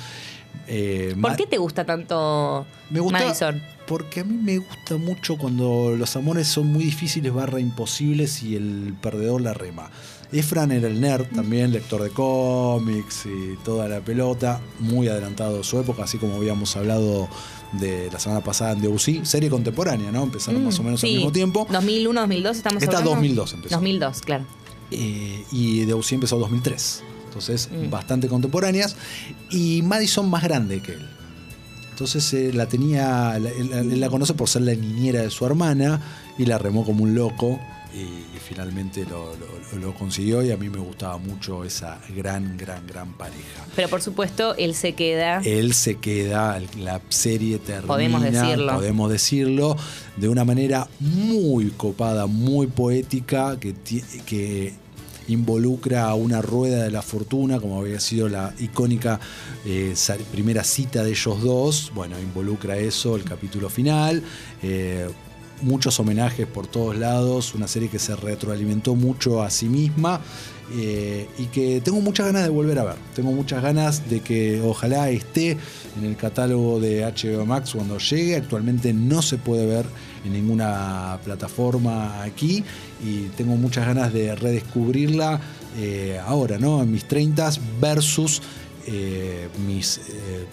Eh, 0.66 1.08
¿Por 1.20 1.30
Ma- 1.30 1.36
qué 1.36 1.46
te 1.46 1.58
gusta 1.58 1.84
tanto 1.84 2.66
me 2.90 3.00
gusta 3.00 3.18
Madison? 3.18 3.62
Porque 3.86 4.20
a 4.20 4.24
mí 4.24 4.38
me 4.42 4.58
gusta 4.58 4.96
mucho 4.96 5.36
cuando 5.36 5.94
los 5.96 6.16
amores 6.16 6.46
son 6.46 6.68
muy 6.68 6.84
difíciles 6.84 7.32
barra 7.34 7.60
imposibles 7.60 8.42
y 8.42 8.56
el 8.56 8.94
perdedor 9.02 9.42
la 9.42 9.52
rema. 9.52 9.90
Efran 10.34 10.72
era 10.72 10.88
el 10.88 11.00
nerd 11.00 11.26
también, 11.34 11.72
lector 11.72 12.02
de 12.02 12.10
cómics 12.10 13.26
y 13.26 13.56
toda 13.64 13.88
la 13.88 14.00
pelota, 14.00 14.60
muy 14.80 15.08
adelantado 15.08 15.60
a 15.60 15.64
su 15.64 15.78
época, 15.78 16.04
así 16.04 16.18
como 16.18 16.34
habíamos 16.36 16.74
hablado 16.76 17.28
de 17.72 18.10
la 18.12 18.18
semana 18.18 18.42
pasada 18.42 18.72
en 18.72 18.82
DOC, 18.82 19.24
serie 19.24 19.48
contemporánea, 19.50 20.10
¿no? 20.12 20.22
Empezaron 20.24 20.64
más 20.64 20.78
o 20.78 20.82
menos 20.82 21.00
Mm, 21.00 21.06
Sí. 21.06 21.10
al 21.12 21.16
mismo 21.16 21.32
tiempo. 21.32 21.66
2001, 21.70 22.20
2002 22.20 22.56
estamos 22.56 22.82
Esta 22.82 22.96
hablando. 22.98 23.10
2002 23.12 23.52
empezó. 23.54 23.74
2002, 23.76 24.20
claro. 24.22 24.44
Eh, 24.90 25.44
y 25.52 25.84
DOC 25.84 26.12
empezó 26.12 26.36
en 26.36 26.40
2003. 26.42 27.02
Entonces, 27.26 27.68
Mm. 27.72 27.90
bastante 27.90 28.28
contemporáneas. 28.28 28.96
Y 29.50 29.82
Madison 29.82 30.28
más 30.30 30.42
grande 30.44 30.80
que 30.80 30.92
él. 30.92 31.08
Entonces 31.90 32.32
eh, 32.34 32.52
la 32.52 32.66
tenía, 32.66 33.38
la- 33.38 33.50
él 33.50 34.00
la 34.00 34.08
conoce 34.10 34.34
por 34.34 34.48
ser 34.48 34.62
la 34.62 34.74
niñera 34.74 35.22
de 35.22 35.30
su 35.30 35.46
hermana 35.46 36.00
y 36.38 36.44
la 36.46 36.58
remó 36.58 36.84
como 36.84 37.04
un 37.04 37.14
loco 37.14 37.60
y, 37.94 38.36
y 38.36 38.38
finalmente 38.46 39.04
lo, 39.04 39.32
lo- 39.36 39.78
lo 39.78 39.94
consiguió 39.94 40.42
y 40.42 40.50
a 40.50 40.56
mí 40.56 40.68
me 40.68 40.78
gustaba 40.78 41.16
mucho 41.18 41.64
esa 41.64 42.00
gran, 42.16 42.56
gran, 42.56 42.86
gran 42.86 43.12
pareja. 43.14 43.64
Pero 43.76 43.88
por 43.88 44.02
supuesto, 44.02 44.54
él 44.56 44.74
se 44.74 44.94
queda. 44.94 45.40
Él 45.44 45.74
se 45.74 45.96
queda, 45.96 46.60
la 46.78 47.00
serie 47.08 47.58
termina, 47.58 47.86
Podemos 47.88 48.22
decirlo. 48.22 48.74
podemos 48.74 49.10
decirlo, 49.10 49.76
de 50.16 50.28
una 50.28 50.44
manera 50.44 50.88
muy 51.00 51.70
copada, 51.70 52.26
muy 52.26 52.66
poética, 52.66 53.58
que, 53.60 53.74
que 54.26 54.74
involucra 55.28 56.04
a 56.08 56.14
una 56.14 56.42
rueda 56.42 56.82
de 56.84 56.90
la 56.90 57.00
fortuna, 57.02 57.58
como 57.58 57.80
había 57.80 57.98
sido 58.00 58.28
la 58.28 58.52
icónica 58.58 59.18
eh, 59.64 59.94
primera 60.30 60.62
cita 60.64 61.02
de 61.02 61.10
ellos 61.10 61.40
dos. 61.42 61.92
Bueno, 61.94 62.18
involucra 62.20 62.76
eso, 62.76 63.16
el 63.16 63.24
capítulo 63.24 63.68
final. 63.70 64.22
eh, 64.62 65.08
muchos 65.64 65.98
homenajes 65.98 66.46
por 66.46 66.66
todos 66.66 66.96
lados, 66.96 67.54
una 67.54 67.66
serie 67.66 67.88
que 67.88 67.98
se 67.98 68.14
retroalimentó 68.14 68.94
mucho 68.94 69.42
a 69.42 69.50
sí 69.50 69.68
misma 69.68 70.20
eh, 70.72 71.28
y 71.38 71.46
que 71.46 71.80
tengo 71.80 72.00
muchas 72.00 72.26
ganas 72.26 72.44
de 72.44 72.50
volver 72.50 72.78
a 72.78 72.84
ver. 72.84 72.96
Tengo 73.14 73.32
muchas 73.32 73.62
ganas 73.62 74.08
de 74.08 74.20
que 74.20 74.60
ojalá 74.62 75.10
esté 75.10 75.56
en 75.98 76.04
el 76.04 76.16
catálogo 76.16 76.80
de 76.80 77.04
HBO 77.04 77.46
Max 77.46 77.72
cuando 77.72 77.98
llegue. 77.98 78.36
Actualmente 78.36 78.92
no 78.92 79.22
se 79.22 79.38
puede 79.38 79.66
ver 79.66 79.86
en 80.24 80.32
ninguna 80.32 81.18
plataforma 81.24 82.22
aquí 82.22 82.64
y 83.04 83.28
tengo 83.36 83.56
muchas 83.56 83.86
ganas 83.86 84.12
de 84.12 84.34
redescubrirla 84.34 85.40
eh, 85.76 86.20
ahora, 86.24 86.58
¿no? 86.58 86.82
En 86.82 86.90
mis 86.90 87.06
30 87.06 87.50
versus 87.80 88.40
eh, 88.86 89.48
mis... 89.66 89.98
eh, 89.98 90.46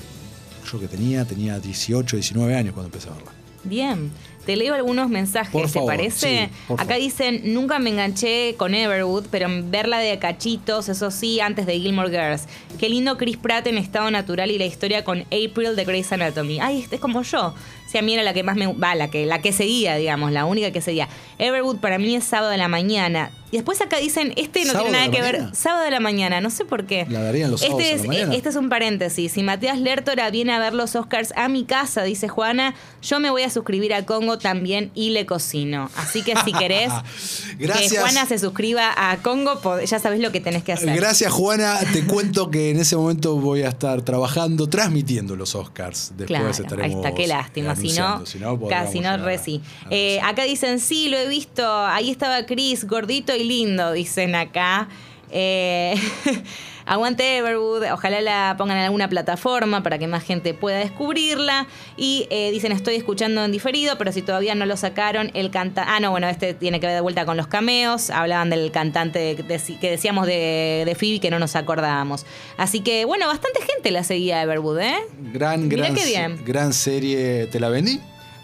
yo 0.72 0.80
que 0.80 0.88
tenía, 0.88 1.25
tenía 1.25 1.60
18, 1.60 2.15
19 2.15 2.56
años 2.56 2.74
cuando 2.74 2.88
empecé 2.88 3.10
a 3.10 3.13
verla. 3.13 3.40
Bien. 3.63 4.12
Te 4.46 4.56
leo 4.56 4.74
algunos 4.74 5.08
mensajes, 5.08 5.51
Por 5.51 5.68
¿te 5.68 5.74
favor, 5.74 5.89
parece? 5.96 6.50
sí, 6.51 6.53
por 6.68 6.80
Acá 6.82 6.89
favor. 6.96 7.01
dicen, 7.03 7.53
nunca 7.53 7.77
me 7.77 7.91
enganché 7.91 8.56
con 8.58 8.74
Everwood, 8.74 9.25
pero 9.30 9.46
en 9.46 9.70
verla 9.70 10.00
de 10.00 10.18
cachitos, 10.18 10.89
eso 10.89 11.12
sí, 11.12 11.39
antes 11.39 11.68
de 11.68 11.80
Gilmore 11.80 12.10
Girls. 12.10 12.46
Qué 12.80 12.89
lindo 12.89 13.18
Chris 13.20 13.38
Pratt 13.38 13.68
en 13.68 13.77
estado 13.77 14.10
natural 14.10 14.50
y 14.50 14.58
la 14.58 14.65
historia 14.65 15.03
con 15.03 15.22
April 15.25 15.75
de 15.75 15.86
Grey's 15.86 16.12
Anatomy. 16.12 16.60
Ay, 16.60 16.80
este 16.82 16.96
es 16.96 17.01
como 17.01 17.22
yo. 17.22 17.53
Sea, 17.91 18.00
a 18.00 18.03
mí 18.03 18.13
era 18.13 18.24
la 18.24 18.33
que 18.33 18.41
más 18.43 18.55
me... 18.55 18.67
Va, 18.67 18.95
la 18.95 19.10
que, 19.10 19.25
la 19.25 19.41
que 19.41 19.51
seguía, 19.51 19.95
digamos, 19.98 20.31
la 20.31 20.45
única 20.45 20.71
que 20.71 20.79
seguía. 20.79 21.10
Everwood 21.39 21.79
para 21.79 21.98
mí 21.98 22.15
es 22.15 22.24
sábado 22.24 22.50
de 22.50 22.57
la 22.57 22.69
mañana. 22.69 23.31
Y 23.51 23.57
después 23.57 23.81
acá 23.81 23.98
dicen, 23.98 24.31
este 24.38 24.63
no 24.63 24.71
¿Sábado 24.71 24.86
tiene 24.86 24.98
nada 24.98 25.12
que 25.12 25.21
ver... 25.21 25.53
Sábado 25.53 25.83
de 25.83 25.91
la 25.91 26.00
mañana, 26.00 26.39
no 26.39 26.50
sé 26.50 26.63
por 26.63 26.86
qué. 26.86 27.05
¿La 27.10 27.21
darían 27.21 27.51
los 27.51 27.62
este 27.62 27.83
a 27.83 27.91
es, 27.91 28.01
la 28.03 28.07
mañana? 28.07 28.33
Este 28.33 28.48
es 28.48 28.55
un 28.55 28.69
paréntesis. 28.69 29.33
Si 29.33 29.43
Matías 29.43 29.77
Lertora 29.77 30.29
viene 30.29 30.53
a 30.53 30.60
ver 30.60 30.74
los 30.74 30.95
Oscars 30.95 31.33
a 31.36 31.50
mi 31.50 31.65
casa, 31.65 32.03
dice 32.03 32.29
Juana, 32.29 32.75
yo 33.01 33.19
me 33.19 33.29
voy 33.29 33.41
a 33.43 33.50
suscribir 33.50 33.93
a 33.93 34.05
Congo 34.05 34.37
también 34.37 34.89
y 34.96 35.09
le 35.09 35.25
cocino. 35.25 35.89
Así 35.98 36.24
que 36.24 36.33
si 36.46 36.53
querés 36.53 36.94
que. 37.59 37.98
Juana 38.00 38.25
se 38.25 38.39
suscriba 38.39 38.94
a 38.96 39.18
Congo, 39.18 39.59
ya 39.83 40.00
sabes 40.00 40.22
lo 40.22 40.31
que 40.31 40.39
tenés 40.39 40.63
que 40.63 40.72
hacer. 40.72 40.96
Gracias 40.96 41.33
Juana, 41.33 41.77
te 41.92 42.05
cuento 42.05 42.50
que 42.50 42.70
en 42.70 42.79
ese 42.79 42.96
momento 42.96 43.35
voy 43.35 43.63
a 43.63 43.70
estar 43.70 44.01
trabajando, 44.03 44.70
transmitiendo 44.70 45.35
los 45.35 45.55
Oscars. 45.55 46.13
Después 46.16 46.27
Claro, 46.27 46.46
ahí 46.46 46.51
estaremos 46.51 47.05
está, 47.05 47.13
qué 47.13 47.27
lástima. 47.27 47.75
Si 47.81 47.98
no, 48.00 48.05
anunciando. 48.05 48.25
Si 48.25 48.39
no, 48.39 48.67
casi 48.67 49.00
no, 49.00 49.09
podríamos 49.11 49.25
re 49.25 49.31
llegar 49.37 49.46
sí. 49.46 49.61
a- 49.85 49.87
a 49.87 49.91
Eh, 49.91 50.20
acá 50.24 50.44
dicen, 50.44 50.79
sí, 50.79 51.09
lo 51.09 51.17
he 51.17 51.27
visto. 51.27 51.63
Ahí 51.85 52.09
estaba 52.11 52.46
Chris, 52.46 52.85
gordito 52.87 53.35
y 53.35 53.44
lindo, 53.44 53.91
dicen 53.94 54.35
acá. 54.35 54.87
Eh, 55.31 55.96
aguante 56.85 57.37
Everwood, 57.37 57.83
ojalá 57.91 58.22
la 58.22 58.55
pongan 58.57 58.77
en 58.77 58.83
alguna 58.83 59.07
plataforma 59.09 59.83
para 59.83 59.98
que 59.98 60.07
más 60.07 60.24
gente 60.24 60.53
pueda 60.53 60.77
descubrirla. 60.79 61.67
Y 61.98 62.27
eh, 62.29 62.51
dicen, 62.51 62.72
estoy 62.72 62.96
escuchando 62.96 63.44
en 63.46 63.51
diferido, 63.51 63.98
pero 63.98 64.11
si 64.11 64.22
todavía 64.22 64.55
no 64.55 64.65
lo 64.65 64.77
sacaron, 64.77 65.31
el 65.33 65.51
cantante... 65.51 65.89
Ah, 65.94 66.00
no, 66.00 66.11
bueno, 66.11 66.27
este 66.27 66.53
tiene 66.53 66.79
que 66.79 66.87
ver 66.87 66.96
de 66.96 67.01
vuelta 67.01 67.25
con 67.25 67.37
los 67.37 67.48
cameos. 67.48 68.09
Hablaban 68.09 68.50
del 68.50 68.72
cantante 68.72 69.20
de- 69.20 69.35
de- 69.35 69.77
que 69.79 69.89
decíamos 69.91 70.27
de, 70.27 70.83
de 70.85 70.96
Phoebe 70.96 71.20
que 71.20 71.29
no 71.29 71.39
nos 71.39 71.55
acordábamos. 71.55 72.25
Así 72.57 72.81
que, 72.81 73.05
bueno, 73.05 73.27
bastante 73.27 73.61
gente 73.61 73.91
la 73.91 74.03
seguía 74.03 74.41
Everwood, 74.41 74.79
¿eh? 74.79 74.96
Gran, 75.33 75.67
Mirá 75.67 75.83
gran, 75.83 75.96
qué 75.96 76.05
bien. 76.05 76.41
gran 76.46 76.74
serie, 76.74 77.48
¿te 77.48 77.59
la 77.59 77.70
vendí? 77.70 78.00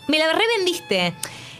Me 0.07 0.17
la 0.19 0.31
revendiste. 0.31 1.13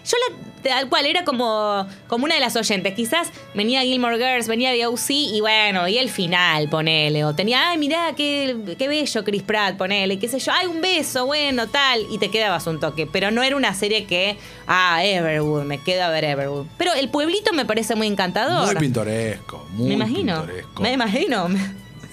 Yo 0.06 0.16
la 0.30 0.36
tal 0.68 0.90
cual 0.90 1.06
era 1.06 1.24
como, 1.24 1.86
como 2.08 2.26
una 2.26 2.36
de 2.36 2.42
las 2.42 2.56
oyentes. 2.56 2.94
Quizás 2.94 3.30
venía 3.56 3.82
Gilmore 3.82 4.18
Girls, 4.18 4.48
venía 4.48 4.72
de 4.72 4.86
OC 4.86 5.10
y 5.10 5.42
bueno, 5.42 5.88
y 5.88 5.98
el 5.98 6.10
final, 6.10 6.70
ponele. 6.70 7.26
O 7.26 7.34
tenía, 7.34 7.70
ay, 7.70 7.78
mirá, 7.78 8.14
qué, 8.16 8.56
qué 8.78 8.88
bello 8.88 9.24
Chris 9.24 9.44
Pratt, 9.44 9.78
ponele. 9.78 10.20
Qué 10.20 10.28
sé 10.28 10.40
yo, 10.40 10.52
ay, 10.54 10.68
un 10.68 10.82
beso, 10.82 11.26
bueno, 11.26 11.68
tal. 11.68 12.06
Y 12.12 12.18
te 12.18 12.30
quedabas 12.30 12.66
un 12.68 12.80
toque. 12.80 13.08
Pero 13.08 13.32
no 13.32 13.44
era 13.44 13.56
una 13.56 13.74
serie 13.74 14.06
que, 14.06 14.38
ah, 14.68 15.04
Everwood, 15.04 15.64
me 15.64 15.80
quedo 15.84 16.04
a 16.04 16.10
ver 16.10 16.24
Everwood. 16.26 16.66
Pero 16.78 16.94
el 16.94 17.10
pueblito 17.10 17.54
me 17.54 17.66
parece 17.66 17.96
muy 17.96 18.08
encantador. 18.08 18.66
Muy 18.66 18.76
pintoresco, 18.76 19.68
muy 19.72 19.88
me 19.90 19.94
imagino. 19.96 20.38
pintoresco. 20.42 20.82
Me 20.82 20.94
imagino. 20.94 21.48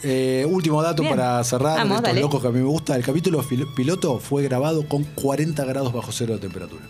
Eh, 0.06 0.44
último 0.46 0.82
dato 0.82 1.00
Bien. 1.00 1.16
para 1.16 1.42
cerrar, 1.44 1.78
Vamos, 1.78 1.96
estos 1.96 2.10
dale. 2.10 2.20
locos 2.20 2.42
que 2.42 2.48
a 2.48 2.50
mí 2.50 2.58
me 2.58 2.66
gusta. 2.66 2.94
El 2.94 3.02
capítulo 3.02 3.42
piloto 3.74 4.18
fue 4.18 4.42
grabado 4.42 4.86
con 4.86 5.02
40 5.04 5.64
grados 5.64 5.94
bajo 5.94 6.12
cero 6.12 6.34
de 6.34 6.40
temperatura. 6.40 6.82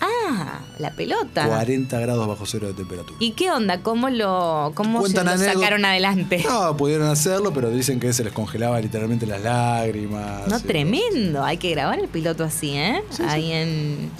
Ah, 0.00 0.60
la 0.78 0.90
pelota. 0.90 1.46
40 1.46 1.98
grados 2.00 2.26
bajo 2.28 2.44
cero 2.46 2.66
de 2.68 2.74
temperatura. 2.74 3.16
¿Y 3.20 3.32
qué 3.32 3.50
onda? 3.50 3.80
¿Cómo 3.82 4.08
lo, 4.10 4.72
cómo 4.74 5.06
se 5.06 5.22
lo 5.24 5.38
sacaron 5.38 5.84
adelante? 5.84 6.44
No, 6.48 6.76
pudieron 6.76 7.08
hacerlo, 7.08 7.52
pero 7.52 7.70
dicen 7.70 7.98
que 8.00 8.12
se 8.12 8.24
les 8.24 8.32
congelaba 8.32 8.80
literalmente 8.80 9.26
las 9.26 9.40
lágrimas. 9.42 10.46
No, 10.48 10.60
tremendo. 10.60 11.44
Hay 11.44 11.56
que 11.56 11.70
grabar 11.70 11.98
el 11.98 12.08
piloto 12.08 12.44
así, 12.44 12.70
¿eh? 12.76 13.02
Ahí 13.28 13.52
en. 13.52 14.10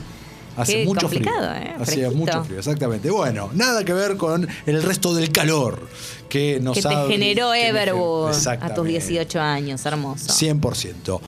Hace 0.56 0.72
Qué 0.72 0.84
mucho 0.86 1.06
frío. 1.10 1.20
complicado, 1.22 1.54
¿eh? 1.54 1.74
Hacía 1.78 2.10
mucho 2.10 2.42
frío, 2.42 2.58
exactamente. 2.60 3.10
Bueno, 3.10 3.50
nada 3.52 3.84
que 3.84 3.92
ver 3.92 4.16
con 4.16 4.48
el 4.64 4.82
resto 4.82 5.14
del 5.14 5.30
calor 5.30 5.86
que 6.30 6.60
nos 6.62 6.74
Que 6.76 6.80
te 6.80 6.88
ha- 6.88 7.06
generó 7.08 7.52
Everwood 7.52 8.28
a 8.28 8.30
tus 8.30 8.38
Exactamente. 8.38 8.88
18 8.88 9.38
años, 9.38 9.84
hermoso. 9.84 10.32
100%. 10.32 11.20